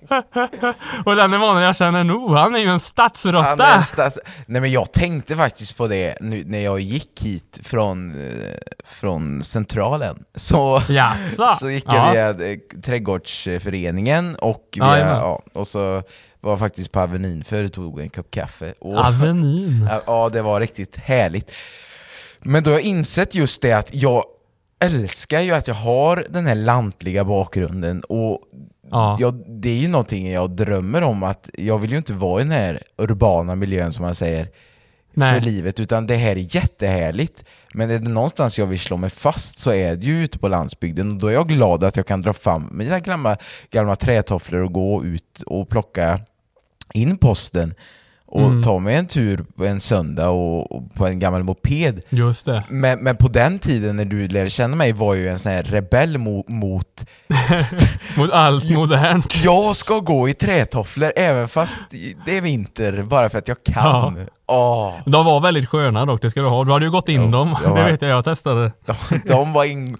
[1.04, 3.80] och den Emanuel jag känner nu, han är ju en stadsråtta.
[3.80, 8.56] stats- Nej men jag tänkte faktiskt på det nu när jag gick hit från, eh,
[8.84, 10.24] från centralen.
[10.34, 10.82] Så,
[11.60, 12.32] så gick jag Ja.
[12.32, 15.14] via eh, trädgårdsföreningen och, via, Jajamän.
[15.16, 16.02] ja, och så
[16.40, 18.74] var faktiskt på Avenyn förr och tog en kopp kaffe.
[18.80, 19.86] Och, Avenyn.
[19.90, 21.50] Ja, Ja, det var riktigt härligt.
[22.40, 24.24] Men då har jag insett just det att jag
[24.80, 28.40] älskar ju att jag har den här lantliga bakgrunden och
[28.92, 29.16] Ja.
[29.20, 32.44] jag, det är ju någonting jag drömmer om att jag vill ju inte vara i
[32.44, 34.48] den här urbana miljön som man säger
[35.14, 35.34] Nej.
[35.34, 37.44] för livet, utan det här är jättehärligt.
[37.74, 40.48] Men är det någonstans jag vill slå mig fast så är det ju ute på
[40.48, 43.36] landsbygden och då är jag glad att jag kan dra fram mina gamla,
[43.70, 46.18] gamla trätofflor och gå ut och plocka
[46.92, 47.74] in posten
[48.34, 48.62] och Mm.
[48.62, 52.00] ta mig en tur på en söndag och, och på en gammal moped.
[52.08, 52.62] Just det.
[52.68, 55.62] Men, men på den tiden när du lärde känna mig var ju en sån här
[55.62, 56.86] rebell mo, mot
[58.16, 59.40] Mot allt modernt.
[59.44, 61.82] jag ska gå i trätofflor även fast
[62.26, 64.18] det är vinter bara för att jag kan.
[64.46, 66.64] Åh, De var väldigt sköna dock, det ska du ha.
[66.64, 67.56] Du hade ju gått in Ja, dem.
[67.64, 67.74] ja.
[67.74, 68.72] Det vet jag, jag testade.
[69.08, 69.96] de, de var in,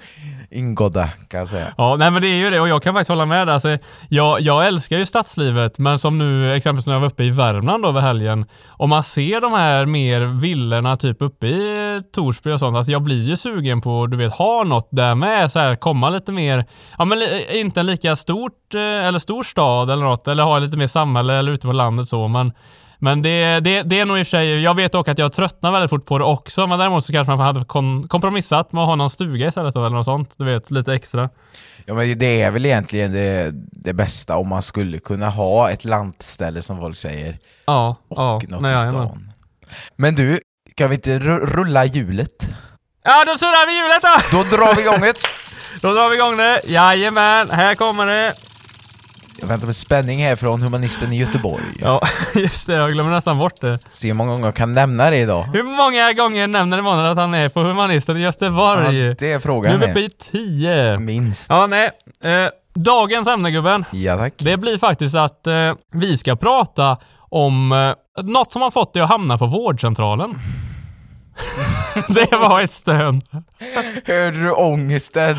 [0.52, 1.74] ingådda kan jag säga.
[1.76, 3.48] Ja, nej men det är ju det och jag kan faktiskt hålla med.
[3.48, 7.30] Alltså, jag, jag älskar ju stadslivet, men som nu exempelvis när jag var uppe i
[7.30, 8.46] Värmland då över helgen.
[8.68, 13.02] Om man ser de här mer villorna typ uppe i Torsby och sånt, alltså jag
[13.02, 16.66] blir ju sugen på, du vet, ha något där med, så här, komma lite mer,
[16.98, 17.18] ja men
[17.50, 21.34] inte en lika stort, eh, eller stor stad eller något, eller ha lite mer samhälle
[21.34, 22.52] eller ute på landet så, men
[23.02, 25.32] men det, det, det är nog i och för sig, jag vet dock att jag
[25.32, 28.82] tröttnar väldigt fort på det också, men däremot så kanske man hade kon, kompromissat med
[28.82, 31.28] att ha någon stuga istället eller något sånt, du vet, lite extra.
[31.86, 35.84] Ja men det är väl egentligen det, det bästa om man skulle kunna ha ett
[35.84, 38.40] lantställe som folk säger Ja, och ja.
[38.48, 38.90] något nej, i jajamän.
[39.08, 39.32] stan.
[39.96, 40.40] Men du,
[40.74, 42.50] kan vi inte ru- rulla hjulet?
[43.04, 44.38] Ja, då surrar vi hjulet då!
[44.38, 45.12] Då drar vi igång det!
[45.82, 46.60] Då drar vi igång det.
[46.64, 48.32] Jajamän, här kommer det.
[49.40, 51.62] Jag väntar med spänning här från Humanisten i Göteborg.
[51.80, 52.00] Ja,
[52.34, 52.74] just det.
[52.74, 53.78] Jag glömmer nästan bort det.
[53.88, 55.42] Se hur många gånger jag kan nämna det idag.
[55.52, 58.98] Hur många gånger nämner Emanuel att han är på Humanisten i Göteborg?
[58.98, 59.78] Ja, det är frågan.
[59.78, 60.98] nu är vi uppe i tio.
[60.98, 61.46] Minst.
[61.48, 61.90] Ja, nej.
[62.24, 64.34] Eh, Dagens ämne gubben, Ja tack.
[64.38, 66.96] det blir faktiskt att eh, vi ska prata
[67.28, 70.34] om eh, något som har fått dig att hamna på vårdcentralen.
[72.08, 73.22] det var ett stön.
[74.04, 75.36] Hörde du ångesten?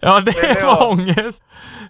[0.00, 1.42] Ja, det, Det var ångest.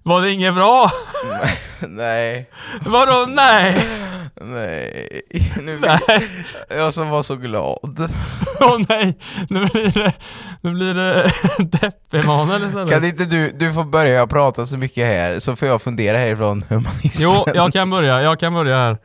[0.03, 0.91] Var det inget bra?
[1.89, 2.51] Nej,
[2.87, 3.87] Vadå nej?
[4.41, 5.23] nej.
[5.63, 6.29] Nu Nej.
[6.69, 8.11] jag som var så glad.
[8.61, 9.19] Åh nej,
[9.51, 10.13] nu blir det,
[10.61, 12.91] nu blir det depp-Emanuel istället.
[12.91, 16.65] Kan inte du, du får börja prata så mycket här, så får jag fundera härifrån
[16.69, 17.11] humanisten.
[17.23, 18.23] Jo, jag kan börja.
[18.23, 18.99] Jag kan börja här.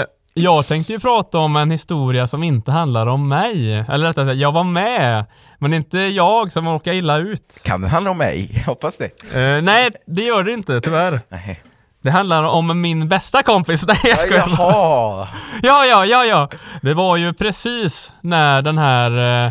[0.00, 3.74] Eh, jag tänkte ju prata om en historia som inte handlar om mig.
[3.88, 5.24] Eller rättare sagt, jag var med.
[5.58, 7.60] Men inte jag som råkar illa ut.
[7.64, 8.50] Kan det handla om mig?
[8.54, 9.34] Jag hoppas det.
[9.34, 11.20] Eh, nej, det gör det inte, tyvärr.
[11.28, 11.62] Nej.
[12.02, 13.84] Det handlar om min bästa kompis.
[13.86, 14.48] Nej, jag skojar.
[14.58, 15.28] Jaha!
[15.62, 16.48] Ja, ja, ja, ja.
[16.82, 19.44] Det var ju precis när den här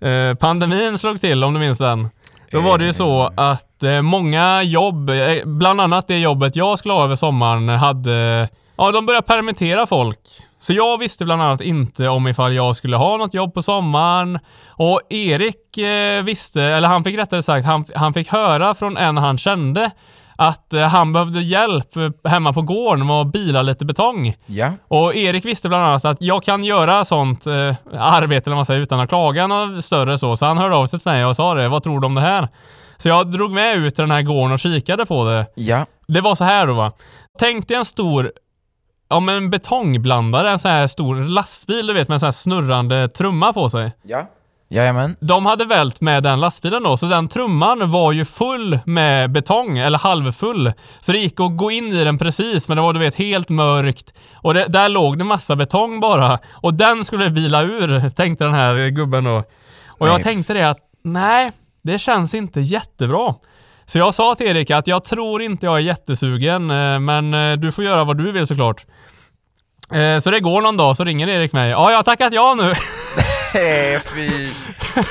[0.00, 2.08] eh, pandemin slog till, om du minns den.
[2.50, 5.10] Då var det ju så att eh, många jobb,
[5.44, 8.48] bland annat det jobbet jag skulle ha över sommaren, hade,
[8.80, 10.18] ja de började permittera folk.
[10.58, 14.38] Så jag visste bland annat inte om ifall jag skulle ha något jobb på sommaren.
[14.68, 19.16] Och Erik eh, visste, eller han fick rättare sagt, han, han fick höra från en
[19.16, 19.90] han kände
[20.36, 24.34] att eh, han behövde hjälp eh, hemma på gården med att bila lite betong.
[24.46, 24.72] Ja.
[24.88, 28.80] Och Erik visste bland annat att jag kan göra sånt eh, arbete, eller man säger,
[28.80, 30.36] utan att klaga något större så.
[30.36, 31.68] Så han hörde av sig till mig och sa det.
[31.68, 32.48] Vad tror du om det här?
[32.96, 35.46] Så jag drog med ut till den här gården och kikade på det.
[35.54, 35.86] Ja.
[36.08, 36.92] Det var så här då va.
[37.38, 38.32] Tänk dig en stor,
[39.10, 42.32] ja men en betongblandare, en så här stor lastbil du vet med en så här
[42.32, 43.92] snurrande trumma på sig.
[44.02, 44.26] Ja.
[44.72, 45.16] Jajamän.
[45.20, 49.78] De hade vält med den lastbilen då, så den trumman var ju full med betong,
[49.78, 50.72] eller halvfull.
[51.00, 53.48] Så det gick att gå in i den precis, men det var du vet helt
[53.48, 54.14] mörkt.
[54.34, 56.38] Och det, där låg det massa betong bara.
[56.50, 59.44] Och den skulle bila ur, tänkte den här gubben då.
[59.86, 60.22] Och jag Nej.
[60.22, 61.52] tänkte det att, nej,
[61.82, 63.34] det känns inte jättebra.
[63.86, 67.56] Så jag sa till Erik att jag tror inte jag är jättesugen, eh, men eh,
[67.56, 68.86] du får göra vad du vill såklart.
[69.92, 71.70] Eh, Så det går någon dag, så ringer Erik mig.
[71.70, 72.74] Ja, jag har tackat ja nu.
[73.54, 74.48] Nej, fy.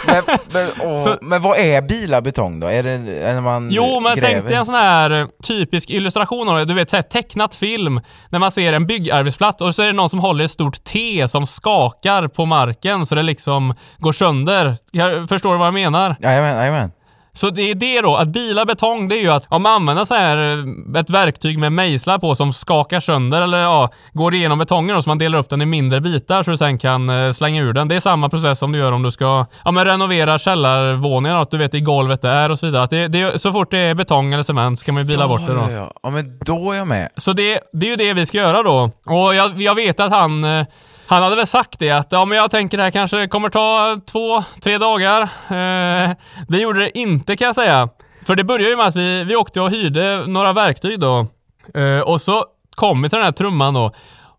[0.08, 2.68] Men, men, åh, Så- men vad är bilabetong då?
[2.68, 4.34] Är det är när man Jo, men gräver?
[4.34, 6.66] tänk dig en sån här eh, typisk illustration av det.
[6.66, 8.02] Du vet, så här tecknat film.
[8.30, 11.26] När man ser en byggarbetsplats och så är det någon som håller ett stort T
[11.28, 14.78] som skakar på marken så det liksom går sönder.
[14.92, 16.16] Jag- Förstår du vad jag menar?
[16.22, 16.92] Jajamän, jajamän.
[17.40, 20.06] Så det är det då, att bila betong, det är ju att om man använder
[20.06, 24.60] så här eh, ett verktyg med mejslar på som skakar sönder eller ja, går igenom
[24.60, 27.32] betongen då, så man delar upp den i mindre bitar så du sen kan eh,
[27.32, 27.88] slänga ur den.
[27.88, 31.52] Det är samma process som du gör om du ska ja, men renovera källarvåningen, att
[31.52, 32.84] du vet i golvet det är och så vidare.
[32.84, 35.28] Att det, det, så fort det är betong eller cement så kan man ju bila
[35.28, 35.60] bort det då.
[35.60, 35.94] Ja, ja.
[36.04, 37.10] ja, men då är jag med.
[37.18, 38.92] Så det, det är ju det vi ska göra då.
[39.06, 40.66] Och jag, jag vet att han, eh,
[41.10, 43.98] han hade väl sagt det att ja men jag tänker det här kanske kommer ta
[44.12, 45.22] två, tre dagar.
[45.22, 46.12] Eh,
[46.48, 47.90] det gjorde det inte kan jag säga.
[48.26, 51.28] För det började ju med att vi, vi åkte och hyrde några verktyg då.
[51.74, 52.46] Eh, och så
[52.76, 53.92] kom vi till den här trumman då.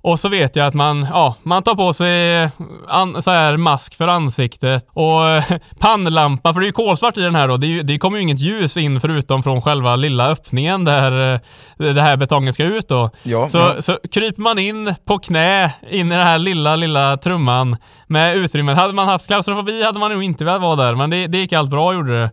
[0.03, 2.48] Och så vet jag att man, ja, man tar på sig
[2.88, 5.44] an, så här mask för ansiktet och eh,
[5.78, 7.57] pannlampa, för det är ju kolsvart i den här då.
[7.57, 11.40] Det, är det kommer ju inget ljus in förutom från själva lilla öppningen där eh,
[11.76, 13.11] det här betongen ska ut då.
[13.22, 13.82] Ja, så, ja.
[13.82, 17.76] så kryper man in på knä in i den här lilla, lilla trumman
[18.07, 18.76] med utrymmet.
[18.76, 21.53] Hade man haft klaustrofobi hade man nog inte velat vara där, men det, det gick
[21.53, 22.30] allt bra gjorde det.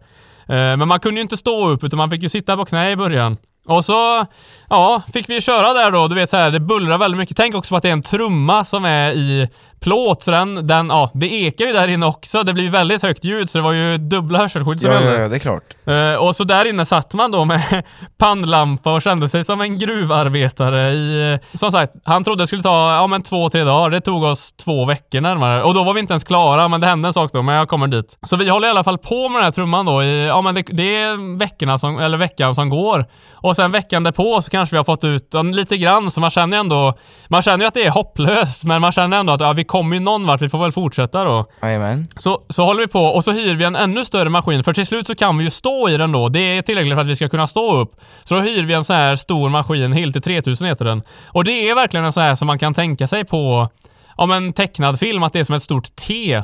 [0.49, 2.91] Eh, Men man kunde ju inte stå upp utan man fick ju sitta på knä
[2.91, 3.37] i början.
[3.67, 4.25] Och så,
[4.69, 6.07] ja, fick vi köra där då.
[6.07, 7.37] Du vet så här, det bullrar väldigt mycket.
[7.37, 9.49] Tänk också på att det är en trumma som är i
[9.79, 12.43] plåt, så den, den, ja, det ekar ju där inne också.
[12.43, 15.13] Det blir väldigt högt ljud, så det var ju dubbla hörselskydd som Ja, gällde.
[15.13, 15.63] ja, ja, det är klart.
[15.85, 17.61] Eh, och så där inne satt man då med
[18.17, 21.33] pannlampa och kände sig som en gruvarbetare i...
[21.33, 23.89] eh, Som sagt, han trodde det skulle ta ja, men två, tre dagar.
[23.89, 25.63] Det tog oss två veckor närmare.
[25.63, 27.67] Och då var vi inte ens klara, men det hände en sak då, men jag
[27.69, 28.17] kommer dit.
[28.21, 30.55] Så vi håller i alla fall på med den här trumman då i, ja men
[30.55, 33.05] det, det är veckorna som, eller veckan som går.
[33.33, 36.29] Och sen veckan därpå så kanske vi har fått ut ja, lite grann, så man
[36.29, 36.93] känner ju ändå,
[37.27, 39.95] man känner ju att det är hopplöst, men man känner ändå att ja, vi kommer
[39.95, 41.45] ju någon vart, vi får väl fortsätta då.
[41.61, 42.07] Jajamän.
[42.15, 44.85] Så, så håller vi på och så hyr vi en ännu större maskin för till
[44.85, 46.29] slut så kan vi ju stå i den då.
[46.29, 47.95] Det är tillräckligt för att vi ska kunna stå upp.
[48.23, 51.01] Så då hyr vi en så här stor maskin, Hilti 3000 heter den.
[51.25, 53.69] Och det är verkligen en så här som man kan tänka sig på
[54.17, 56.37] om en tecknad film, att det är som ett stort T.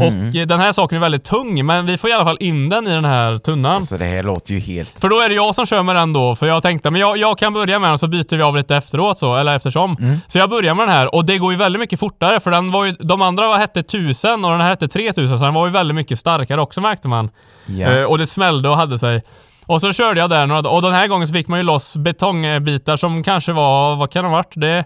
[0.00, 2.68] och eh, den här saken är väldigt tung, men vi får i alla fall in
[2.68, 3.76] den i den här tunnan.
[3.76, 5.00] Alltså det här låter ju helt...
[5.00, 7.16] För då är det jag som kör med den då, för jag tänkte men jag,
[7.18, 10.20] jag kan börja med den så byter vi av lite efteråt så, eller eftersom.
[10.28, 12.70] Så jag börjar med den här och det går ju väldigt mycket fortare för den
[12.70, 15.66] var ju, de andra var, hette 1000 och den här hette 3000 så den var
[15.66, 17.30] ju väldigt mycket starkare också märkte man.
[17.66, 17.92] Ja.
[17.92, 19.22] Eh, och det smällde och hade sig.
[19.66, 21.96] Och så körde jag där några och den här gången så fick man ju loss
[21.96, 24.52] betongbitar som kanske var, vad kan det ha varit?
[24.54, 24.84] Det,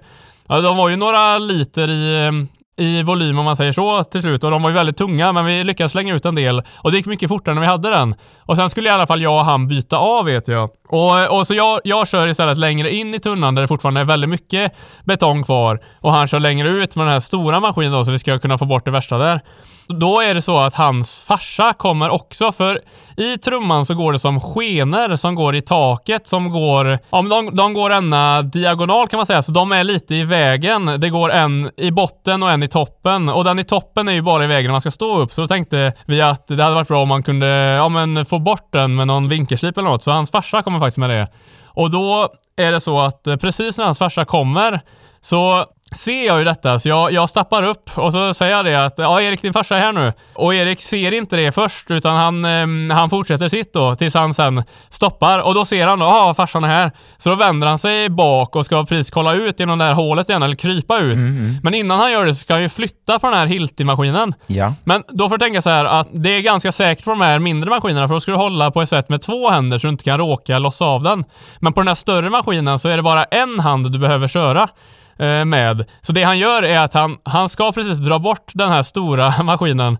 [0.50, 2.30] ja, de var ju några liter i,
[2.76, 5.44] i volym om man säger så till slut och de var ju väldigt tunga men
[5.44, 8.14] vi lyckades slänga ut en del och det gick mycket fortare när vi hade den.
[8.38, 10.70] Och sen skulle i alla fall jag och han byta av vet jag.
[10.88, 14.04] Och, och så jag, jag kör istället längre in i tunnan där det fortfarande är
[14.04, 14.72] väldigt mycket
[15.04, 18.18] betong kvar och han kör längre ut med den här stora maskinen då så vi
[18.18, 19.40] ska kunna få bort det värsta där.
[19.92, 22.80] Då är det så att hans farsa kommer också för
[23.16, 27.28] i trumman så går det som skenor som går i taket som går, ja men
[27.30, 31.00] de, de går ena diagonal kan man säga, så de är lite i vägen.
[31.00, 34.22] Det går en i botten och en i toppen och den i toppen är ju
[34.22, 36.74] bara i vägen när man ska stå upp så då tänkte vi att det hade
[36.74, 40.02] varit bra om man kunde, ja men få bort den med någon vinkelslip eller något
[40.02, 41.28] så hans farsa kommer faktiskt med det.
[41.66, 44.80] Och då är det så att eh, precis när hans farsa kommer
[45.20, 45.66] så
[45.96, 48.98] ser jag ju detta, så jag, jag stappar upp och så säger jag det att
[48.98, 50.12] ja, Erik din farsa är här nu.
[50.34, 54.34] Och Erik ser inte det först utan han, eh, han fortsätter sitt då tills han
[54.34, 56.92] sen stoppar och då ser han då, ja farsan är här.
[57.18, 60.28] Så då vänder han sig bak och ska precis kolla ut genom det här hålet
[60.28, 61.16] igen eller krypa ut.
[61.16, 61.56] Mm.
[61.62, 64.34] Men innan han gör det så ska han ju flytta på den här Hilti-maskinen.
[64.46, 64.74] Ja.
[64.84, 67.38] Men då får du tänka så här att det är ganska säkert på de här
[67.38, 69.90] mindre maskinerna för då ska du hålla på ett sätt med två händer så du
[69.90, 71.24] inte kan råka lossa av den.
[71.58, 74.68] Men på den här större maskinen så är det bara en hand du behöver köra.
[75.20, 75.84] Eh, med.
[76.00, 79.42] Så det han gör är att han, han ska precis dra bort den här stora
[79.42, 79.98] maskinen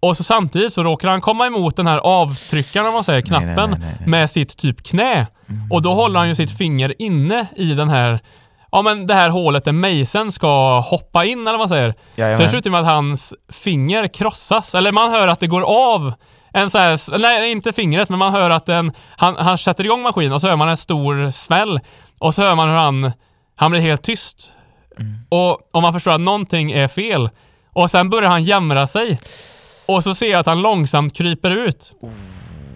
[0.00, 3.70] och så samtidigt så råkar han komma emot den här avtryckaren, om man säger, knappen,
[3.70, 5.26] nej, nej, nej, med sitt typ knä.
[5.48, 5.72] Mm.
[5.72, 8.20] Och då håller han ju sitt finger inne i den här,
[8.72, 11.94] ja men det här hålet där mejseln ska hoppa in eller vad man säger.
[12.16, 12.36] Jajamän.
[12.36, 16.12] Så det slutar med att hans finger krossas, eller man hör att det går av
[16.52, 20.02] en så här, nej inte fingret, men man hör att den, han, han sätter igång
[20.02, 21.80] maskinen och så hör man en stor sväll.
[22.18, 23.12] Och så hör man hur han,
[23.56, 24.50] han blir helt tyst.
[25.00, 25.18] Mm.
[25.28, 27.30] Och om man förstår att någonting är fel.
[27.72, 29.18] Och sen börjar han jämra sig.
[29.88, 31.92] Och så ser jag att han långsamt kryper ut.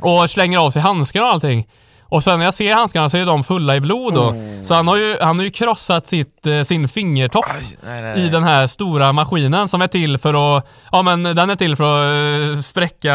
[0.00, 1.68] Och slänger av sig handskarna och allting.
[2.12, 4.20] Och sen när jag ser handskarna så är de fulla i blod då.
[4.20, 4.62] Oh.
[4.64, 8.14] Så han har ju, han har ju krossat sitt, eh, sin fingertopp Aj, nej, nej,
[8.16, 8.26] nej.
[8.26, 11.76] i den här stora maskinen som är till för att, ja men den är till
[11.76, 13.14] för att eh, spräcka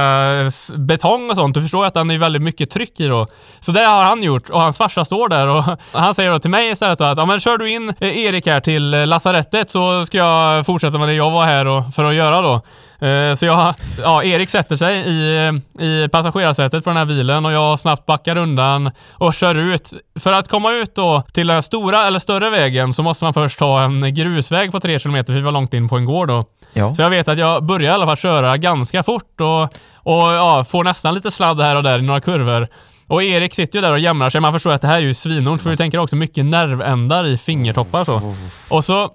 [0.76, 1.56] betong och sånt.
[1.56, 3.28] Du förstår ju att den är väldigt mycket tryck i då.
[3.60, 6.50] Så det har han gjort och hans farsa står där och han säger då till
[6.50, 10.18] mig istället att, ja men kör du in eh, Erik här till lasarettet så ska
[10.18, 12.62] jag fortsätta med det jag var här och, för att göra då.
[13.00, 17.52] Eh, så jag, ja, Erik sätter sig i, i passagerarsätet på den här bilen och
[17.52, 19.94] jag snabbt backar undan och kör ut.
[20.20, 23.60] För att komma ut då till den stora eller större vägen så måste man först
[23.60, 26.44] ta en grusväg på 3 km för vi var långt in på en gård då.
[26.74, 26.96] Ja.
[26.96, 30.66] Så jag vet att jag börjar i alla fall köra ganska fort och, och ja,
[30.70, 32.68] får nästan lite sladd här och där i några kurvor.
[33.08, 34.42] Och Erik sitter ju där och jämrar sig.
[34.42, 37.38] Man förstår att det här är ju svinont för vi tänker också mycket nervändar i
[37.38, 38.36] fingertoppar så.
[38.70, 39.12] Och så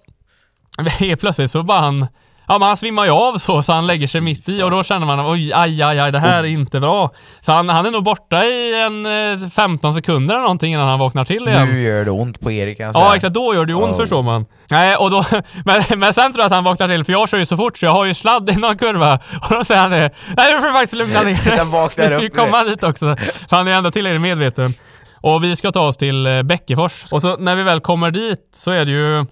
[0.99, 2.07] helt plötsligt så bara han
[2.49, 4.84] Ja men han svimmar ju av så, så han lägger sig mitt i och då
[4.84, 7.11] känner man oj, aj, aj, aj, det här är inte bra.
[7.40, 10.99] Så han, han är nog borta i en 15 eh, sekunder eller någonting innan han
[10.99, 11.68] vaknar till igen.
[11.68, 13.03] Nu gör det ont på Erik alltså.
[13.03, 13.97] Ja exakt, då gör det ont oh.
[13.97, 14.47] förstår man.
[14.70, 15.24] Nej, och då,
[15.64, 17.78] men, men sen tror jag att han vaknar till för jag kör ju så fort
[17.78, 19.14] så jag har ju sladd i någon kurva
[19.49, 20.11] och då säger han det.
[20.36, 21.32] Nej, nu får du faktiskt lugna ner
[22.03, 23.16] Vi ska ju komma dit också.
[23.49, 24.74] För han är ändå tillräckligt medveten.
[25.20, 27.12] Och vi ska ta oss till eh, Bäckefors.
[27.12, 29.26] Och så när vi väl kommer dit så är det ju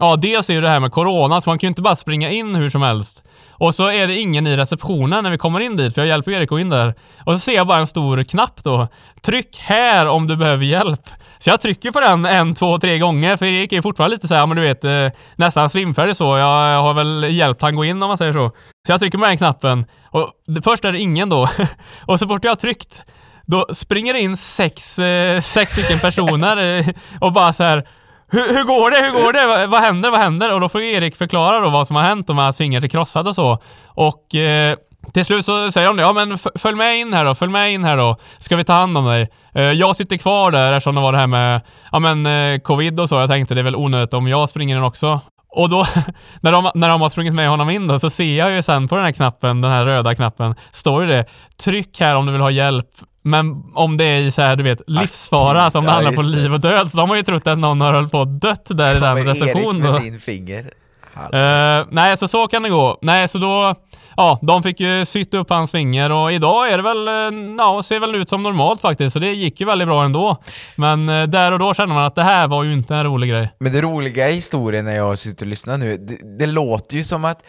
[0.00, 2.30] Ja, dels är ju det här med corona, så man kan ju inte bara springa
[2.30, 3.24] in hur som helst.
[3.50, 6.30] Och så är det ingen i receptionen när vi kommer in dit, för jag hjälper
[6.30, 6.94] Erik att gå in där.
[7.24, 8.88] Och så ser jag bara en stor knapp då.
[9.22, 11.08] Tryck här om du behöver hjälp.
[11.38, 14.34] Så jag trycker på den en, två, tre gånger, för Erik är fortfarande lite så
[14.34, 16.38] här, men du vet, eh, nästan svimfärdig så.
[16.38, 18.50] Jag har väl hjälpt han gå in om man säger så.
[18.86, 20.32] Så jag trycker på den knappen, och
[20.64, 21.48] först är det ingen då.
[22.06, 23.02] och så fort jag har tryckt,
[23.46, 26.86] då springer det in sex, eh, sex stycken personer eh,
[27.20, 27.86] och bara så här
[28.34, 28.96] hur, hur, går det?
[29.06, 29.46] Hur går det?
[29.46, 30.10] Vad, vad, händer?
[30.10, 30.54] Vad händer?
[30.54, 32.88] Och då får Erik förklara då vad som har hänt och med hans fingrar är
[32.88, 33.58] krossat och så.
[33.86, 34.76] Och eh,
[35.12, 37.72] till slut så säger de det, ja men följ med in här då, följ med
[37.72, 39.28] in här då, ska vi ta hand om dig.
[39.54, 41.60] Eh, jag sitter kvar där eftersom det var det här med,
[41.92, 44.76] ja men eh, covid och så, jag tänkte det är väl onödigt om jag springer
[44.76, 45.20] in också.
[45.54, 45.84] Och då,
[46.40, 48.88] när de, när de har sprungit med honom in då, så ser jag ju sen
[48.88, 51.24] på den här knappen, den här röda knappen, står ju det
[51.64, 52.88] Tryck här om du vill ha hjälp
[53.26, 56.22] men om det är i så här, du vet, livsfara som ja, det handlar på
[56.22, 58.66] liv och död, så de har ju trott att någon har hållit på och dött
[58.68, 59.82] där i den receptionen.
[59.82, 60.70] med sin finger.
[61.16, 62.98] Uh, nej, så så kan det gå.
[63.02, 63.74] Nej, så då,
[64.16, 67.82] ja, de fick ju sytt upp hans finger och idag är det väl, uh, ja,
[67.82, 70.36] ser väl ut som normalt faktiskt, så det gick ju väldigt bra ändå.
[70.76, 73.30] Men uh, där och då känner man att det här var ju inte en rolig
[73.30, 73.48] grej.
[73.58, 77.04] Men det roliga i historien när jag sitter och lyssnar nu, det, det låter ju
[77.04, 77.42] som att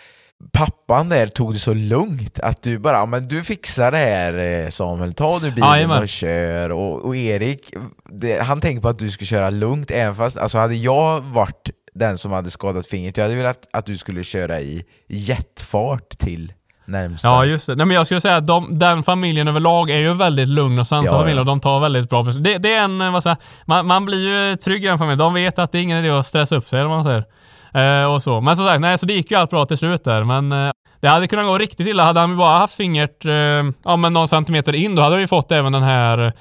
[0.53, 4.70] pappan där tog det så lugnt att du bara, men du fixar det här eh,
[4.70, 6.01] Samuel, ta nu bilen Ajman.
[6.01, 7.74] och kör och, och Erik,
[8.09, 11.70] det, han tänkte på att du skulle köra lugnt även fast, alltså hade jag varit
[11.96, 16.54] den som hade skadat fingret, jag hade velat att du skulle köra i jetfart till
[16.86, 17.28] närmsta.
[17.28, 17.76] Ja just det.
[17.76, 20.88] Nej, men jag skulle säga att de, den familjen överlag är ju väldigt lugn och
[20.88, 22.43] sansad ja, familj och de tar väldigt bra beslut.
[22.43, 25.18] Det, det, är en, vad säger, man, man blir ju trygg i den familjen.
[25.18, 27.26] De vet att det är ingen idé att stressa upp sig eller vad man säger.
[28.02, 28.41] Eh, och så.
[28.41, 30.24] Men som sagt, nej, så det gick ju allt bra till slut där.
[30.24, 32.04] Men eh, det hade kunnat gå riktigt illa.
[32.04, 33.34] Hade han bara haft fingret eh,
[33.84, 36.34] ja, men någon centimeter in, då hade han ju fått även den här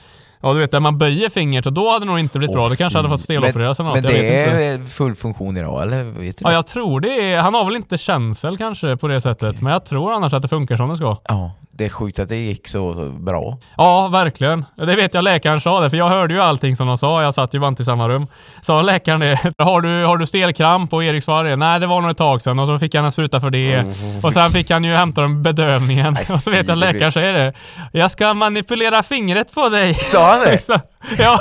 [0.45, 2.69] Ja du vet, där man böjer fingret och då hade det nog inte blivit bra.
[2.69, 4.03] Det kanske hade fått stelopereras eller något.
[4.03, 4.65] Men det vet inte.
[4.65, 6.03] är full funktion idag, eller?
[6.03, 6.55] Vet du Ja, det?
[6.55, 9.85] jag tror det är, Han har väl inte känsel kanske på det sättet, men jag
[9.85, 11.17] tror annars att det funkar som det ska.
[11.29, 13.59] ja, det är sjukt att det gick så bra.
[13.77, 14.65] Ja, verkligen.
[14.77, 17.23] Det vet jag läkaren sa det, för jag hörde ju allting som de sa.
[17.23, 18.27] Jag satt ju vant i samma rum.
[18.63, 20.93] Sa läkaren det, har du, har du stelkramp?
[20.93, 22.59] Och Erik svarade Nej, det var nog ett tag sedan.
[22.59, 23.85] Och så fick han en spruta för det.
[24.23, 26.15] Och sen fick han ju hämta den bedövningen.
[26.15, 27.53] Nej, och så vet jag det läkaren säger det.
[27.93, 29.95] Jag ska manipulera fingret på dig.
[29.95, 30.81] Sa han det?
[31.19, 31.39] Ja,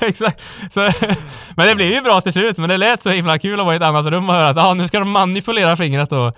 [0.00, 0.40] exakt.
[0.70, 0.90] Så,
[1.56, 2.58] men det blev ju bra till slut.
[2.58, 4.58] Men det lät så himla kul att vara i ett annat rum och höra att
[4.58, 6.32] ah, nu ska de manipulera fingret då.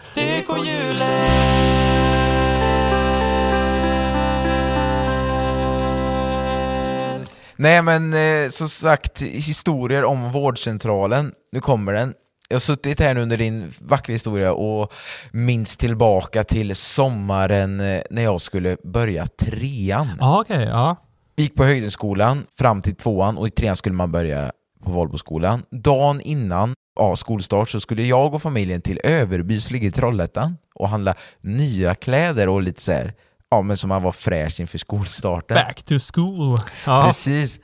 [7.63, 12.15] Nej men eh, som sagt, historier om vårdcentralen, nu kommer den.
[12.49, 14.93] Jag har suttit här nu under din vackra historia och
[15.33, 20.09] minns tillbaka till sommaren eh, när jag skulle börja trean.
[20.21, 20.65] Ja, okej.
[20.65, 20.97] ja.
[21.37, 24.53] gick på Höjdenskolan fram till tvåan och i trean skulle man börja
[24.85, 25.63] på Valboskolan.
[25.71, 30.57] Dagen innan ja, skolstart så skulle jag och familjen till Överby som ligger i Trollhättan
[30.75, 33.15] och handla nya kläder och lite så här,
[33.53, 35.55] ja men som man var fräsch inför skolstarten.
[35.55, 36.61] Back to school.
[36.87, 37.05] Ja.
[37.07, 37.61] Precis.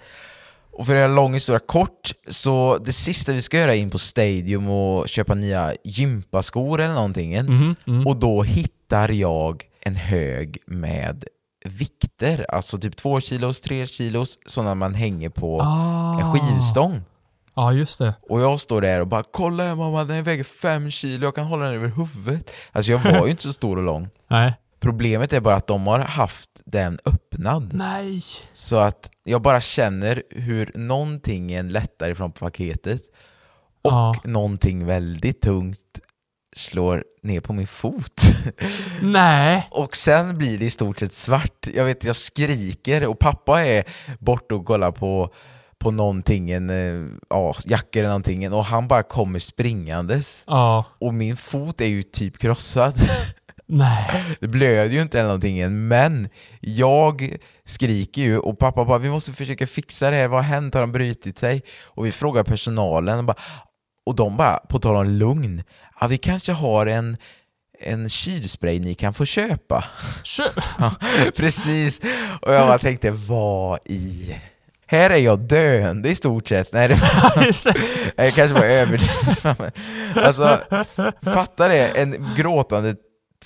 [0.72, 3.78] Och för att göra en lång historia kort, så det sista vi ska göra är
[3.78, 7.42] in på Stadium och köpa nya gympaskor eller någonting.
[7.42, 8.06] Mhm, mm.
[8.06, 11.24] Och då hittar jag en hög med
[11.64, 16.20] vikter, alltså typ 2 kilos, 3 kilos, sådana man hänger på Ah.
[16.20, 17.02] en skivstång.
[17.56, 18.14] Ja, just det.
[18.28, 21.44] Och jag står där och bara 'Kolla här mamma, den väger 5 kilo, jag kan
[21.44, 24.08] hålla den över huvudet' Alltså jag var ju inte så stor och lång.
[24.30, 24.54] Nej.
[24.80, 27.72] Problemet är bara att de har haft den öppnad.
[27.74, 28.22] Nej.
[28.52, 33.00] Så att jag bara känner hur någonting lättar ifrån paketet
[33.82, 34.14] och Ja.
[34.24, 35.78] någonting väldigt tungt
[36.56, 38.22] slår ner på min fot.
[39.02, 39.68] Nej.
[39.70, 41.66] och sen blir det i stort sett svart.
[41.74, 43.84] Jag vet, jag skriker och pappa är
[44.18, 45.34] borta och kollar på
[45.78, 50.44] på någonting, en eh, ja, jacka eller någonting och han bara kommer springandes.
[50.46, 50.84] Ja.
[51.00, 52.94] Och min fot är ju typ krossad.
[53.68, 54.24] Nej.
[54.40, 56.28] Det blöder ju inte eller någonting än, men
[56.60, 60.74] jag skriker ju och pappa bara vi måste försöka fixa det här, vad har hänt?
[60.74, 61.62] Har de brutit sig?
[61.84, 63.36] Och vi frågar personalen och, bara,
[64.04, 65.62] och de bara, på tal om lugn,
[66.00, 67.16] ja, vi kanske har en
[67.80, 69.84] en kylspray ni kan få köpa.
[70.24, 70.44] Kö
[70.78, 70.94] Ja,
[71.36, 72.00] precis.
[72.42, 74.34] Och jag bara tänkte, vad i...
[74.86, 76.72] Här är jag döende i stort sett.
[76.72, 77.74] Nej, det var,
[78.24, 79.70] jag kanske var överdriven.
[80.14, 80.60] Alltså,
[81.22, 82.96] fatta det, en gråtande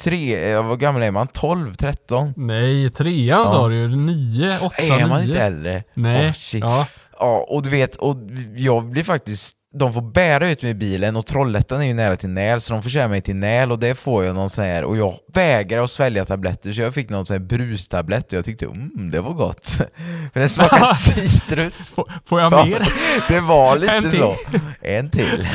[0.01, 1.27] tre, eh, vad gammal är man?
[1.27, 2.35] 12, 13?
[2.37, 3.89] Nej, trean sa du ju.
[3.97, 5.29] Nio, åtta, Är man nio.
[5.29, 5.83] inte äldre?
[5.95, 6.35] Nej.
[6.35, 6.61] Shit.
[6.63, 6.87] ja.
[7.19, 8.17] Ja, och du vet, och
[8.57, 12.17] jag blir faktiskt de får bära ut mig i bilen och Trollhättan är ju nära
[12.17, 14.65] till Näl så de får köra mig till Näl och det får jag någon sån
[14.65, 18.33] här och jag vägrar att svälja tabletter så jag fick någon sån här brustablett och
[18.33, 19.67] jag tyckte mm, det var gott.
[20.33, 21.93] För den smakar citrus.
[22.25, 22.89] Får, jag Ja, mer?
[23.29, 24.35] det var lite En så.
[24.81, 25.49] En till.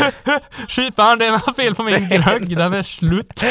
[0.68, 2.58] Kyparen, det är något fel på min glögg.
[2.58, 3.44] Den är slut.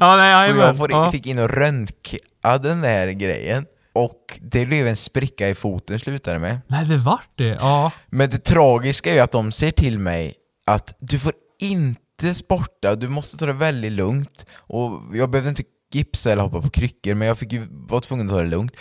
[0.00, 0.66] ja, nej, Så jajamän.
[0.66, 1.12] jag får, ja.
[1.12, 2.18] fick in och röntga
[2.62, 3.66] den där grejen
[3.96, 6.60] och det blev en spricka i foten slutade med.
[6.66, 7.58] Nej, det vart det.
[7.60, 7.92] Ja.
[8.06, 10.34] Men det tragiska är ju att de säger till mig
[10.66, 14.46] att du får inte sporta, du måste ta det väldigt lugnt.
[14.56, 18.26] Och jag behövde inte gipsa eller hoppa på kryckor, men jag fick ju vara tvungen
[18.26, 18.72] att ta det lugnt.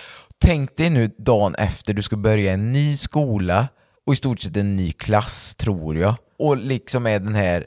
[0.42, 3.68] Tänk dig nu dagen efter du ska börja en ny skola
[4.06, 6.16] och i stort sett en ny klass, tror jag.
[6.40, 7.66] Och liksom är den här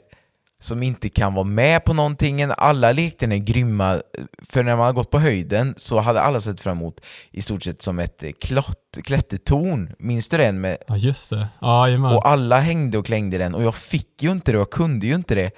[0.61, 2.43] som inte kan vara med på någonting.
[2.57, 4.01] Alla lekterna är grymma,
[4.49, 7.01] för när man har gått på höjden så hade alla sett fram emot
[7.31, 9.95] i stort sett som ett klott, klättertorn.
[9.99, 10.61] Minns du den?
[10.61, 11.47] Med, ja, just det.
[11.61, 12.15] Ja, jajamän.
[12.15, 15.07] och alla hängde och klängde den och jag fick ju inte det och jag kunde
[15.07, 15.51] ju inte det.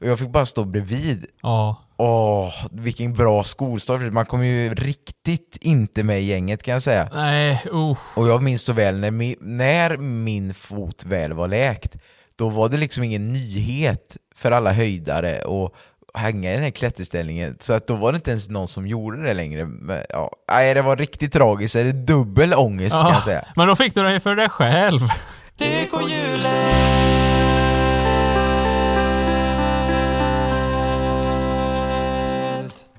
[0.00, 1.26] Och jag fick bara stå bredvid.
[1.42, 1.84] Ja.
[1.96, 4.12] Åh, vilken bra skolstart.
[4.12, 7.10] Man kom ju riktigt inte med i gänget kan jag säga.
[7.14, 8.18] Nej, usch.
[8.18, 11.96] Och jag minns så väl när min, när min fot väl var läkt,
[12.38, 15.74] då var det liksom ingen nyhet för alla höjdare och
[16.14, 17.56] hänga i den här klätterställningen.
[17.60, 19.66] Så att då var det inte ens någon som gjorde det längre.
[19.66, 21.74] Men, ja, nej, det var riktigt tragiskt.
[21.74, 23.44] Det är dubbel ångest kan jag säga.
[23.56, 25.00] Men då fick du dig för dig själv.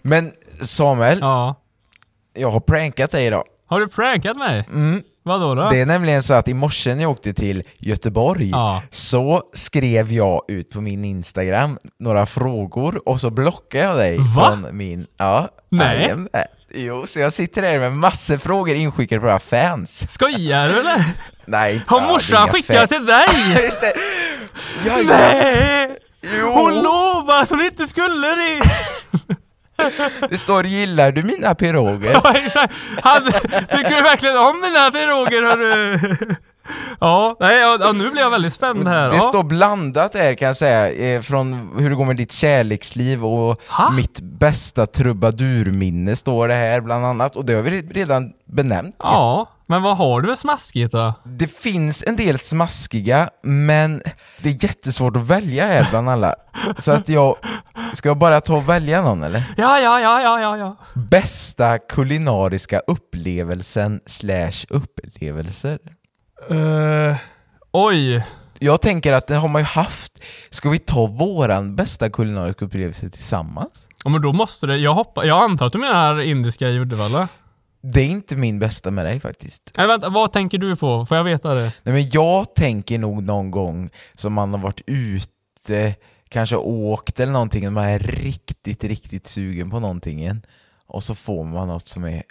[0.03, 0.31] Men
[0.61, 1.55] Samuel, Ja.
[2.33, 3.43] jag har prankat dig idag.
[3.67, 4.65] Har du prankat mig?
[4.69, 5.03] Mm.
[5.23, 5.69] Vadå då?
[5.69, 8.81] Det är nämligen så att i morse när jag åkte till Göteborg Ja.
[8.89, 14.57] så skrev jag ut på min Instagram några frågor och så blockade jag dig Va?
[14.61, 15.07] från min...
[15.17, 16.01] Ja, Nej.
[16.01, 16.27] jajamän.
[16.73, 20.11] Jo, så jag sitter här med massor frågor inskickade på våra fans.
[20.11, 21.03] Skojar du eller?
[21.45, 23.25] Nej, Har morsan skickat till dig?
[23.65, 23.93] Just det!
[24.85, 24.97] Ja.
[25.07, 25.97] Nej!
[26.39, 26.51] Jo.
[26.53, 28.61] Hon lovade att hon inte skulle det!
[30.29, 32.73] Det står 'Gillar du mina piroger?' Ja, exakt.
[33.03, 33.23] Han,
[33.69, 36.35] tycker du verkligen om mina piroger hörru?
[36.99, 39.09] Ja, nej, ja, nu blir jag väldigt spänd här.
[39.09, 39.21] Det ja.
[39.21, 43.61] står blandat där kan jag säga, eh, från hur det går med ditt kärleksliv och
[43.67, 43.91] Ha?
[43.91, 48.95] mitt bästa trubadurminne står det här bland annat, och det har vi redan benämnt.
[48.99, 51.13] Ja, men vad har du för smaskigt då?
[51.23, 54.01] Det finns en del smaskiga, men
[54.41, 56.35] det är jättesvårt att välja här bland alla.
[56.79, 57.35] Så att jag,
[57.93, 59.43] ska jag bara ta och välja någon eller?
[59.57, 60.75] Ja, ja, ja, ja, ja, ja.
[60.93, 65.79] Bästa kulinariska upplevelsen slash upplevelser.
[66.51, 67.15] Uh,
[67.71, 68.25] oj.
[68.59, 70.23] Jag tänker att det har man ju haft.
[70.49, 73.87] Ska vi ta våran bästa kulinariska upplevelse tillsammans?
[74.03, 77.27] Ja, men då måste det, jag hoppas, jag antar att du menar indiska i Uddevalla?
[77.81, 79.71] Det är inte min bästa med dig faktiskt.
[79.77, 81.05] Nej vänta, vad tänker du på?
[81.05, 81.73] Får jag veta det?
[81.83, 85.95] Nej men jag tänker nog någon gång som man har varit ute,
[86.29, 90.41] kanske åkt eller någonting, och man är riktigt, riktigt sugen på någonting igen.
[90.85, 92.23] Och så får man något som är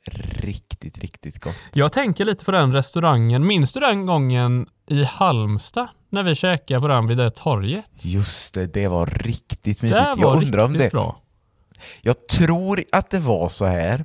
[0.42, 1.56] riktigt, riktigt gott.
[1.72, 5.88] Jag tänker lite på den restaurangen, minns du den gången i Halmstad?
[6.10, 7.90] När vi käkade på den vid det torget?
[8.02, 10.00] Just det, det var riktigt Det mysigt.
[10.00, 10.90] var Jag undrar om det...
[10.92, 11.22] bra.
[12.02, 14.04] Jag tror att det var så här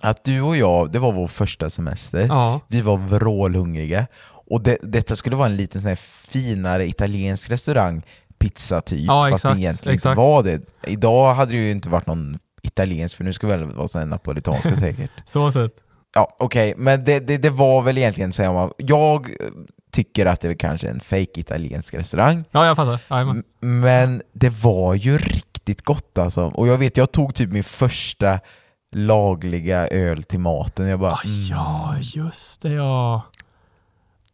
[0.00, 2.26] att du och jag, det var vår första semester.
[2.28, 2.60] Ja.
[2.68, 4.06] Vi var vrålhungriga.
[4.50, 8.02] Och det, detta skulle vara en liten sån finare italiensk restaurang,
[8.38, 10.10] pizza typ, Ja, fast exakt, det egentligen exakt.
[10.12, 10.60] inte var det.
[10.86, 14.10] Idag hade det ju inte varit någon italiensk, för nu ska det väl vara sån
[14.10, 15.10] napolitanska säkert.
[15.26, 15.72] Så sett.
[16.14, 19.46] Ja, okej, men det, det, det var väl egentligen så här, jag eh,
[19.92, 23.00] tycker att det är kanske en fake italiensk restaurang, Ja, jag fattar.
[23.30, 26.44] M- men det var ju riktigt gott alltså.
[26.44, 28.40] Och jag vet, jag tog typ min första
[28.92, 30.86] lagliga öl till maten.
[30.88, 31.20] Jag bara, Ah,
[31.50, 33.22] ja, just det ja.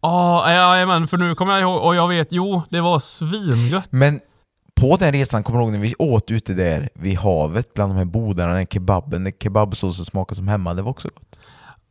[0.00, 3.88] Ja, jajamän, för nu kommer jag ihåg, och jag vet, jo, det var svingött.
[3.90, 4.20] Men
[4.74, 7.96] på den resan, kommer du ihåg när vi åt ute där vid havet bland de
[7.96, 11.38] här bodarna, den kebaben, den kebabsåsen smakade som hemma, det var också gott.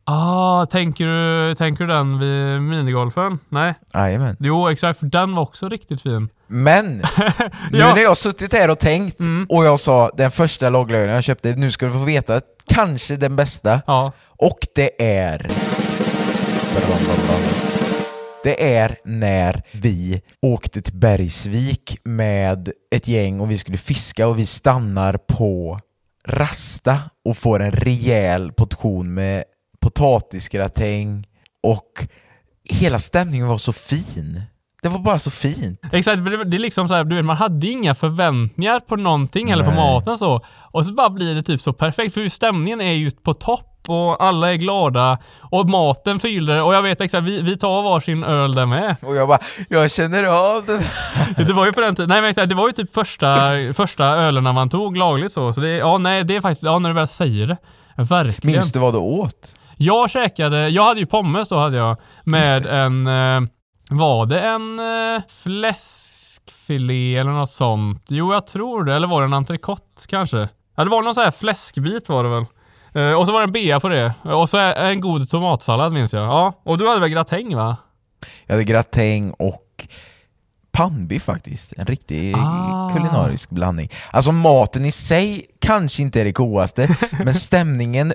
[0.06, 3.38] Ah, tänker du, tänker du den vid minigolfen?
[3.48, 3.74] Nej?
[3.94, 4.36] Jajamän.
[4.40, 6.28] Jo, exakt, för den var också riktigt fin.
[6.46, 6.96] Men,
[7.72, 7.84] nu Ja.
[7.84, 7.94] Mm.
[7.96, 9.16] när jag suttit här och tänkt
[9.48, 13.16] och jag sa den första lagliga ölen jag köpte, nu ska du få veta kanske
[13.16, 14.12] den bästa, Ja.
[14.28, 15.46] och det är...
[18.44, 24.38] Det är när vi åkte till Bergsvik med ett gäng och vi skulle fiska och
[24.38, 25.78] vi stannar på
[26.28, 29.44] Rasta och får en rejäl portion med
[29.84, 31.26] potatisgratäng
[31.62, 32.06] och
[32.70, 34.42] hela stämningen var så fin.
[34.82, 35.80] Det var bara så fint.
[35.92, 39.64] Exakt, det, är liksom så här, du vet, man hade inga förväntningar på någonting eller
[39.64, 39.78] på Nej.
[39.80, 40.44] maten så.
[40.72, 44.24] Och så bara blir det typ så perfekt, för stämningen är ju på topp och
[44.24, 48.54] alla är glada och maten fyller och jag vet exakt, vi, vi tar varsin öl
[48.54, 48.96] där med.
[49.02, 52.30] Och jag bara, jag känner av det Det var ju på den tiden, nej men
[52.30, 55.52] exakt, det var ju typ första, första ölerna man tog lagligt så.
[55.52, 57.56] Så det, ja nej det är faktiskt, ja när du väl säger det.
[57.96, 58.56] Verkligen.
[58.56, 59.56] Minns du vad du åt?
[59.76, 63.48] Jag käkade, jag hade ju pommes då hade jag, med en, eh,
[63.90, 68.04] var det en eh, fläskfilé eller något sånt?
[68.08, 70.48] Jo jag tror det, eller var det en entrecote kanske?
[70.76, 72.44] Ja det var någon sån här fläskbit var det väl.
[72.94, 74.14] Eh, och så var det en bea på det.
[74.22, 76.22] Och så en god tomatsallad minns jag.
[76.24, 77.76] Ja, och du hade väl gratäng va?
[78.46, 79.86] Jag hade gratäng och
[80.72, 81.72] pannbiff faktiskt.
[81.76, 82.90] En riktig Ah.
[82.94, 83.88] kulinarisk blandning.
[84.10, 88.12] Alltså maten i sig kanske inte är det godaste, men stämningen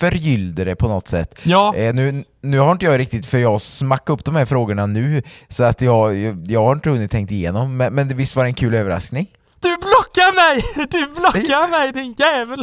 [0.00, 1.34] förgyllde det på något sätt.
[1.42, 1.74] Ja.
[1.74, 5.22] Eh, nu, nu har inte jag riktigt, för jag smackade upp de här frågorna nu,
[5.48, 8.48] så att jag, jag, jag har inte hunnit tänkt igenom, men, men visst var det
[8.50, 9.26] en kul överraskning?
[9.60, 10.62] Du blockar mig!
[10.90, 12.62] Du blockar mig din jävel!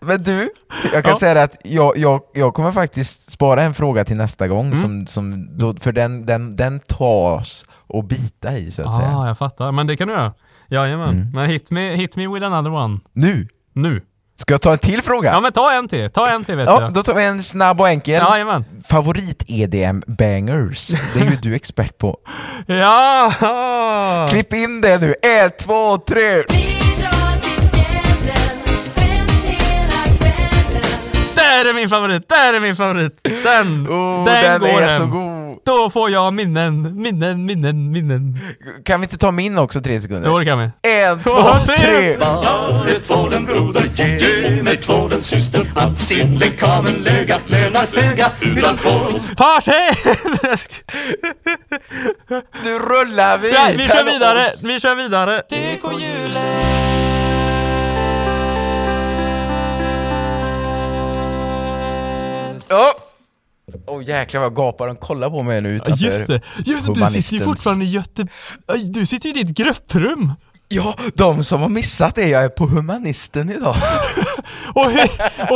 [0.00, 0.50] Men du,
[0.92, 1.18] jag kan Ja.
[1.18, 4.78] säga att jag, jag, jag kommer faktiskt spara en fråga till nästa gång, Mm.
[4.80, 9.16] som, som då, för den, den, den tas och bita i så att säga.
[9.16, 9.72] ah, jag fattar.
[9.72, 10.34] Men det kan du göra.
[10.72, 11.08] Jajamän.
[11.08, 11.30] Mm.
[11.32, 12.98] Men hit me, hit me with another one.
[13.12, 13.48] Nu!
[13.74, 14.00] Nu.
[14.40, 15.30] Ska jag ta en till fråga?
[15.30, 16.10] Ja men ta en till.
[16.10, 16.92] Ta en till vet Ja, jag.
[16.92, 18.22] då tar vi en snabb och enkel.
[18.30, 18.64] Jajamän.
[18.88, 20.88] Favorit-EDM-bangers.
[21.14, 22.16] Det är ju du expert på.
[22.66, 24.26] Ja!
[24.30, 25.14] Klipp in det nu!
[25.44, 26.42] Ett, två, tre!
[31.52, 32.28] Där är min favorit!
[32.28, 33.20] Där är min favorit!
[33.44, 33.86] Den!
[33.88, 34.98] Oh, den, den, går är hem.
[34.98, 35.56] så god!
[35.64, 38.38] Då får jag minnen, minnen, minnen, minnen.
[38.84, 40.28] Kan vi inte ta min också tre sekunder?
[40.30, 40.70] Jo det kan vi.
[40.90, 41.76] En, två, tre.
[41.76, 42.16] tre!
[42.18, 48.76] Ta det tvålen broder, ge mig tvålen syster Att sillen kamen legat lönar föga utan
[48.76, 50.10] tvål Party!
[52.64, 53.52] Nu rullar vi!
[53.52, 55.42] ja, vi kör vidare, vi kör vidare.
[62.72, 62.92] Ja!
[63.86, 66.92] Åh jäklar vad gapar de kollar på mig nu Ja, utanför Just det, just det,
[66.94, 68.26] du sitter ju fortfarande i Göte...
[68.66, 70.32] Aj, Du sitter ju i ditt grupprum!
[70.68, 73.76] Ja, de som har missat det, jag är på Humanisten idag.
[74.74, 74.86] Och,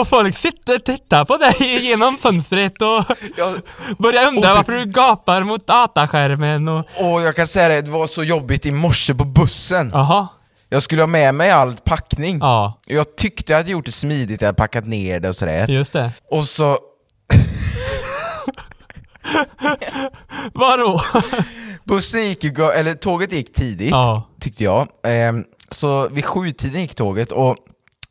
[0.01, 3.05] och folk sitter och tittar på dig genom fönstret och
[3.37, 3.55] Jag,
[3.99, 6.79] börjar undra typ- varför du gapar mot dataskärmen och...
[6.79, 9.91] och jag kan säga det, det var så jobbigt i morse på bussen.
[9.93, 10.29] Jaha,
[10.69, 12.39] Jag skulle ha med mig all packning.
[12.39, 15.69] ja, Jag tyckte jag hade gjort det smidigt, jag hade packat ner det och sådär.
[15.69, 16.12] just det.
[16.31, 16.79] Och så,
[20.55, 21.01] Vadå?
[21.85, 24.29] bussen gick ju, eller tåget gick tidigt, Ja.
[24.41, 24.89] tyckte jag.
[25.03, 27.57] Ehm, så vid sjutiden gick tåget och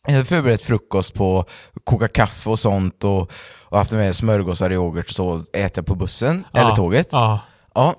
[0.08, 1.46] jag hade förberett frukost på
[1.84, 3.32] koka kaffe och sånt och,
[3.64, 7.08] och haft med smörgåsar, yoghurt och så äta på bussen, eller Ja, tåget.
[7.12, 7.40] Ja.
[7.76, 7.96] Ja,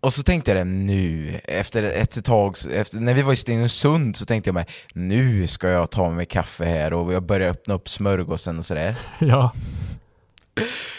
[0.00, 4.16] och så tänkte jag det nu, efter ett tag, efter, när vi var i Stenungsund
[4.16, 7.74] så tänkte jag mig nu ska jag ta mig kaffe här och jag börjar öppna
[7.74, 8.96] upp smörgåsen och sådär.
[9.18, 9.52] Ja.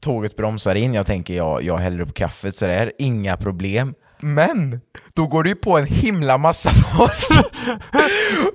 [0.00, 3.94] Tåget bromsar in, jag tänker jag, jag häller upp kaffet sådär, inga problem.
[4.20, 4.80] Men
[5.20, 7.48] då går det ju på en himla massa folk.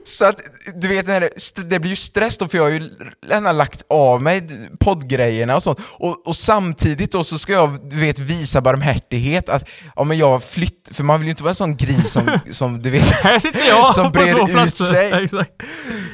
[0.05, 0.41] så att
[0.75, 2.89] du vet, när det, det blir ju stress då för jag har ju
[3.27, 4.47] redan lagt av mig
[4.79, 5.79] poddgrejerna och sånt.
[5.91, 10.43] Och, och samtidigt då så ska jag du vet, visa barmhärtighet att ja, men jag
[10.43, 13.39] flytt, för man vill ju inte vara en sån gris som, som du vet Här
[13.39, 15.29] sitter jag Som breder ut sig.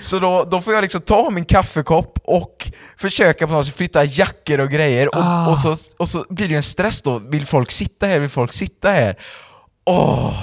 [0.01, 4.03] Så då, då får jag liksom ta min kaffekopp och försöka på något sätt flytta
[4.03, 5.47] jackor och grejer och, Ah.
[5.47, 8.29] och, så, och så blir det ju en stress då, vill folk sitta här, vill
[8.29, 9.15] folk sitta här?
[9.85, 10.33] Åh!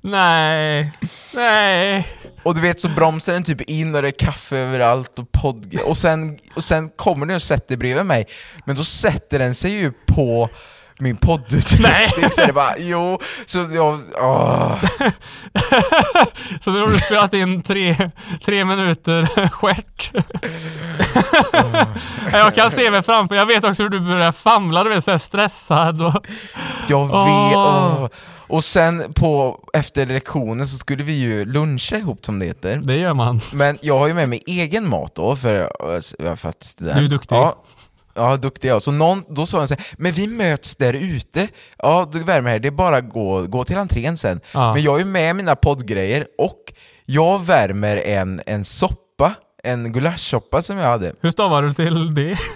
[0.00, 0.92] Nej.
[1.34, 2.08] Nej.
[2.42, 5.80] Och du vet så bromsar den typ in och det är kaffe överallt och podd
[5.84, 8.26] och sen, och sen kommer den och sätter bredvid mig,
[8.64, 10.48] men då sätter den sig ju på
[10.98, 14.84] min poddutrustning så är det bara jo, så jag, åh.
[16.60, 18.10] Så nu har du spelat in tre,
[18.44, 20.10] tre minuter stjärt.
[22.32, 25.18] jag kan se mig framför, jag vet också hur du börjar famla, du vet såhär
[25.18, 26.26] stressad och...
[26.88, 28.06] Jag vet, Åh.
[28.48, 32.76] Och sen på, efter lektionen så skulle vi ju luncha ihop som det heter.
[32.76, 33.40] Det gör man.
[33.52, 35.54] Men jag har ju med mig egen mat då, för
[36.18, 36.98] jag är faktiskt student.
[36.98, 37.36] Du är duktig.
[37.36, 37.62] Ja,
[38.16, 38.82] ja duktig jag.
[38.82, 41.48] Så någon, då sa han så här, men vi möts där ute.
[41.78, 44.40] Ja, du värmer här, det är bara att gå, gå till entrén sen.
[44.52, 44.74] Ja.
[44.74, 46.72] Men jag är ju med mina poddgrejer och
[47.04, 51.14] jag värmer en, en soppa, en gulaschsoppa som jag hade.
[51.20, 52.36] Hur stavar du till det?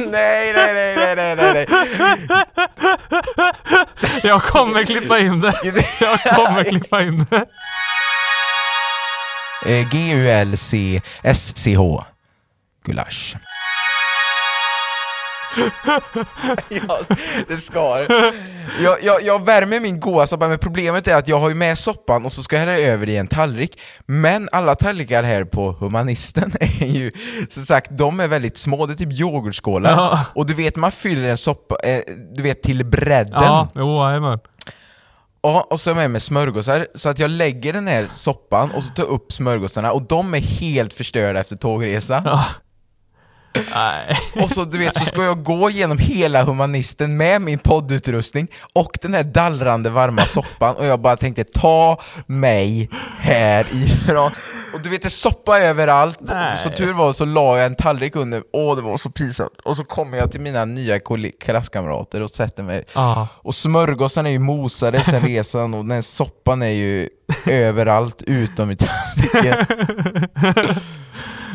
[0.10, 1.66] nej, nej, nej, nej, nej, nej, nej.
[4.22, 5.54] Jag kommer klippa in det.
[6.00, 7.46] Jag kommer klippa in det.
[9.66, 11.24] Eh, G-U-L-C-S-C-H.
[12.84, 13.36] Gulasch.
[16.68, 16.98] Ja,
[17.48, 18.32] det ska det.
[18.82, 21.78] jag, jag, jag värmer min goa soppa, men problemet är att jag har ju med
[21.78, 23.80] soppan och så ska jag hälla över i en tallrik.
[24.06, 27.10] Men alla tallrikar här på Humanisten är ju,
[27.48, 29.90] som sagt, de är väldigt små, det är typ yoghurtskålar.
[29.90, 30.24] Ja.
[30.34, 32.00] Och du vet, man fyller en soppa, eh,
[32.34, 33.42] du vet, till bredden.
[33.42, 34.38] Ja, jo, jajamän.
[35.42, 38.94] Ja, och så med med smörgåsar, så att jag lägger den här soppan och så
[38.94, 42.22] tar upp smörgåsarna och de är helt förstörda efter tågresa.
[42.24, 42.44] Ja.
[43.74, 44.16] Nej.
[44.42, 48.98] Och så du vet, så ska jag gå igenom hela humanisten med min poddutrustning och
[49.02, 54.30] den här dallrande varma soppan och jag bara tänkte ta mig härifrån.
[54.74, 56.18] Och du vet, det soppa överallt.
[56.20, 56.58] Nej.
[56.58, 59.60] Så tur var så la jag en tallrik under, åh det var så pinsamt.
[59.64, 61.00] Och så kommer jag till mina nya
[61.40, 63.28] klasskamrater och sätter mig Ja.
[63.34, 67.08] och smörgåsarna är ju mosade sen resan och den här soppan är ju
[67.46, 69.66] överallt utom i tallriken.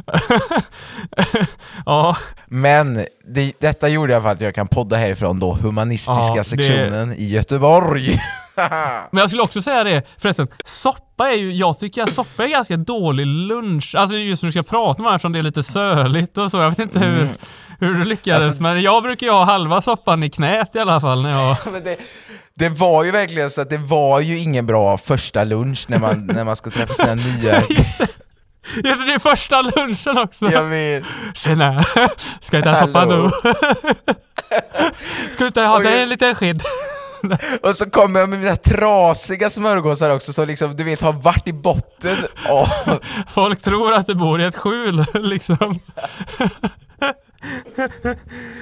[1.85, 2.17] Ja.
[2.47, 6.43] Men det, detta gjorde jag för att jag kan podda härifrån då, humanistiska Ja, det-
[6.43, 8.19] sektionen i Göteborg.
[9.11, 12.47] Men jag skulle också säga det, förresten, soppa är ju, jag tycker att soppa är
[12.47, 13.95] ganska dålig lunch.
[13.97, 16.57] Alltså just när du ska prata med eftersom det är lite söligt och så.
[16.57, 17.29] Jag vet inte hur,
[17.79, 21.01] hur du lyckades, Alltså- men jag brukar ju ha halva soppan i knät i alla
[21.01, 21.57] fall när jag...
[21.83, 21.97] Det,
[22.53, 26.25] det var ju verkligen så att det var ju ingen bra första lunch när man,
[26.25, 27.63] när man ska träffa sina nya...
[28.75, 30.51] Just det, det, är första lunchen också.
[30.51, 31.03] Jag vet.
[31.33, 31.83] Tjena!
[32.41, 33.29] Ska jag ta soppa nu?
[35.31, 36.63] Ska du inte ha dig en liten sked?
[37.63, 41.47] Och så kommer jag med mina trasiga smörgåsar också som liksom, du vet, har varit
[41.47, 42.17] i botten
[42.49, 42.67] av...
[43.27, 45.79] Folk tror att du bor i ett skjul liksom.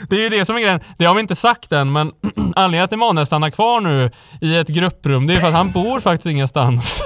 [0.09, 0.79] Det är ju det som är grejen.
[0.97, 2.11] Det har vi inte sagt än, men
[2.55, 5.99] anledningen att Emanuel stannar kvar nu i ett grupprum, det är för att han bor
[5.99, 7.01] faktiskt ingenstans.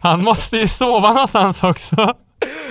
[0.00, 2.14] Han måste ju sova någonstans också.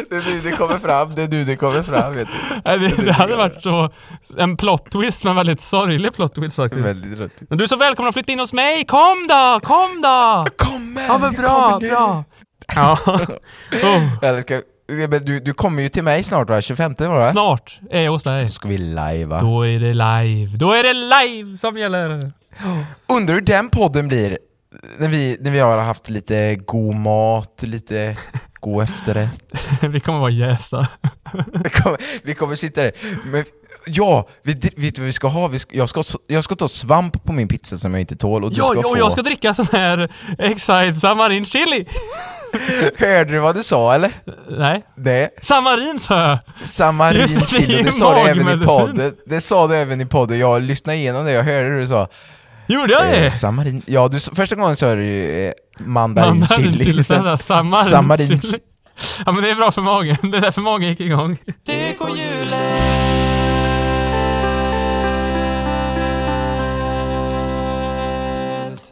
[0.09, 2.61] Det är nu det kommer fram, det är nu det kommer fram, vet du.
[2.65, 3.89] Nej, Det, det hade varit så
[4.38, 6.86] en plot twist, men väldigt sorglig plot twist faktiskt.
[6.86, 7.32] Väldigt rätt.
[7.49, 10.45] Men du är så välkommen att flytta in hos mig, kom då, kom då!
[10.57, 11.01] Kommer!
[11.07, 12.24] Ja men jag bra, bra!
[12.76, 12.97] Ja.
[13.84, 14.24] Oh.
[14.24, 14.61] Eller ska,
[15.09, 16.61] Men Du, du kommer ju till mig snart va?
[16.61, 17.32] 25 var det?
[17.32, 18.45] Snart är jag hos dig.
[18.45, 19.39] Då ska vi live va?
[19.39, 20.57] Då är det live.
[20.57, 22.32] Då är det live som gäller.
[23.13, 24.38] Undrar hur den podden blir
[24.97, 28.17] när vi, när vi har haft lite god mat, lite
[28.60, 29.70] god efterrätt.
[29.82, 30.88] Vi kommer vara jästa.
[31.64, 32.91] Vi kommer, vi kommer sitta där.
[33.26, 33.43] Men,
[33.86, 35.47] ja, vi, vet du vad vi ska ha?
[35.47, 38.43] Vi ska, jag, ska, jag ska ta svamp på min pizza som jag inte tål
[38.43, 38.97] och du Ja, ska och få...
[38.97, 41.86] jag ska dricka sån här Excite Samarin Chili.
[42.97, 44.12] Hörde du vad du sa eller?
[44.49, 45.30] Nej, Det?
[45.41, 46.39] Samarin sa jag.
[46.68, 49.16] Samarin Just det chili, det sa du även i podden.
[49.26, 52.07] Det sa du även i podden, jag lyssnade igenom det, jag hörde det du sa.
[52.70, 53.32] Gjorde jag Eh, det?
[53.32, 56.86] samarin, ja du, första gången sa du ju eh, mandarin chili.
[56.86, 57.03] chili.
[57.03, 58.59] sen sen Samarin samarin chili.
[59.26, 60.17] Ja men det är bra för magen.
[60.22, 61.38] Det är därför magen gick igång.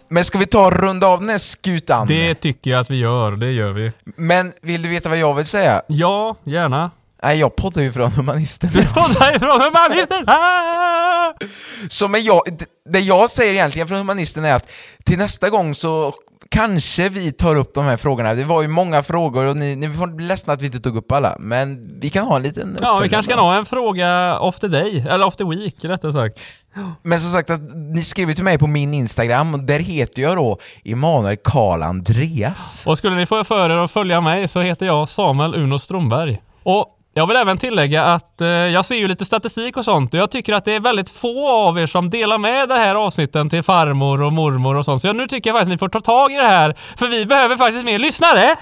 [0.09, 2.07] Men ska vi ta och runda av den här skutan?
[2.07, 3.32] Det tycker jag att vi gör.
[3.32, 3.91] Det gör vi.
[4.15, 5.82] Men vill du veta vad jag vill säga?
[5.88, 6.91] Ja, gärna.
[7.28, 8.69] Nej, jag poddar ju från Humanisten.
[8.93, 10.23] Podda ifrån humanisten!
[10.28, 11.34] Ah!
[11.89, 12.41] Så men jag,
[12.89, 14.71] det jag säger egentligen från Humanisten är att
[15.05, 16.13] till nästa gång så
[16.49, 18.34] kanske vi tar upp de här frågorna.
[18.34, 20.97] Det var ju många frågor och ni, ni får bli ledsna att vi inte tog
[20.97, 24.39] upp alla, men vi kan ha en liten Ja, vi kanske kan ha en fråga
[24.39, 26.39] off the day, eller off the week rättare sagt.
[27.03, 30.36] Men som sagt, att ni skriver till mig på min Instagram och där heter jag
[30.38, 32.84] då Emanuel Karl Andreas.
[32.86, 36.41] Och skulle ni få för er att följa mig så heter jag Samuel Uno Stromberg.
[36.63, 40.20] Och jag vill även tillägga att eh, jag ser ju lite statistik och sånt och
[40.20, 43.49] jag tycker att det är väldigt få av er som delar med det här avsnitten
[43.49, 45.01] till farmor och mormor och sånt.
[45.01, 47.07] Så jag, nu tycker jag faktiskt att ni får ta tag i det här, för
[47.07, 48.55] vi behöver faktiskt mer lyssnare!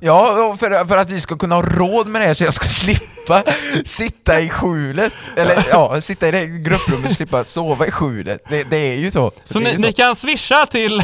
[0.00, 2.68] Ja, för, för att vi ska kunna ha råd med det här så jag ska
[2.68, 3.42] slippa
[3.84, 8.44] sitta i skjulet, eller ja, sitta i det grupprummet och slippa sova i skjulet.
[8.48, 9.32] Det, det är ju så.
[9.44, 11.02] Så är ni, ju ni kan swisha till...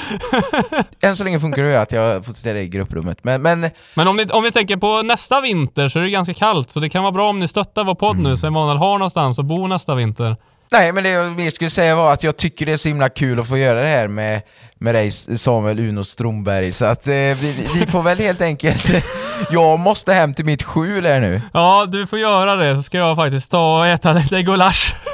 [1.00, 4.16] Än så länge funkar det att jag får sitta i grupprummet, men, men Men om,
[4.16, 7.02] ni, om vi tänker på nästa vinter så är det ganska kallt, så det kan
[7.02, 9.94] vara bra om ni stöttar vår podd nu så Emanuel har någonstans att bo nästa
[9.94, 10.36] vinter.
[10.72, 13.08] nej, men det jag mer skulle säga var att jag tycker det är så himla
[13.08, 14.42] kul att få göra det här med,
[14.78, 18.90] med dig Samuel Uno Stromberg, så att eh, vi, vi får väl helt enkelt
[19.50, 21.40] jag måste hem till mitt skjul här nu.
[21.52, 24.94] Ja, du får göra det så ska jag faktiskt ta och äta lite gulasch.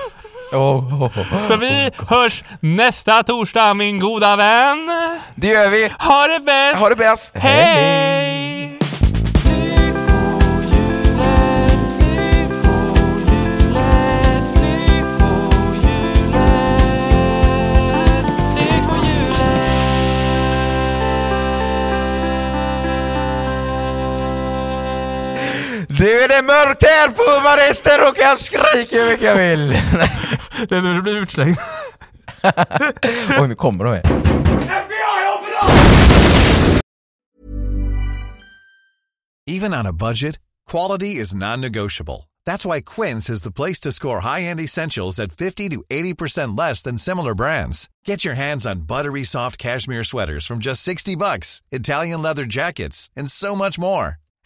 [0.52, 1.46] Oh, oh, oh.
[1.48, 4.90] Så vi hörs nästa torsdag min goda vän.
[5.34, 5.90] Det gör vi!
[5.98, 6.80] Ha det bäst!
[6.80, 7.32] Ha det bäst!
[7.34, 8.37] Hej!
[26.08, 29.68] Nu är det mörkt här på Humanisten och jag skriker hur mycket jag vill!
[30.68, 31.56] Det är nu du blir utslängd.
[33.40, 34.02] Oj, nu kommer de här.
[39.46, 40.38] Even on a budget,
[40.70, 42.28] quality is non-negotiable.
[42.46, 46.82] That's why Quince is the place to score high-end essentials at 50 to 80% less
[46.82, 47.88] than similar brands.
[48.06, 53.10] Get your hands on buttery soft cashmere sweaters from just 60 bucks, Italian leather jackets,
[53.16, 54.16] and so much more.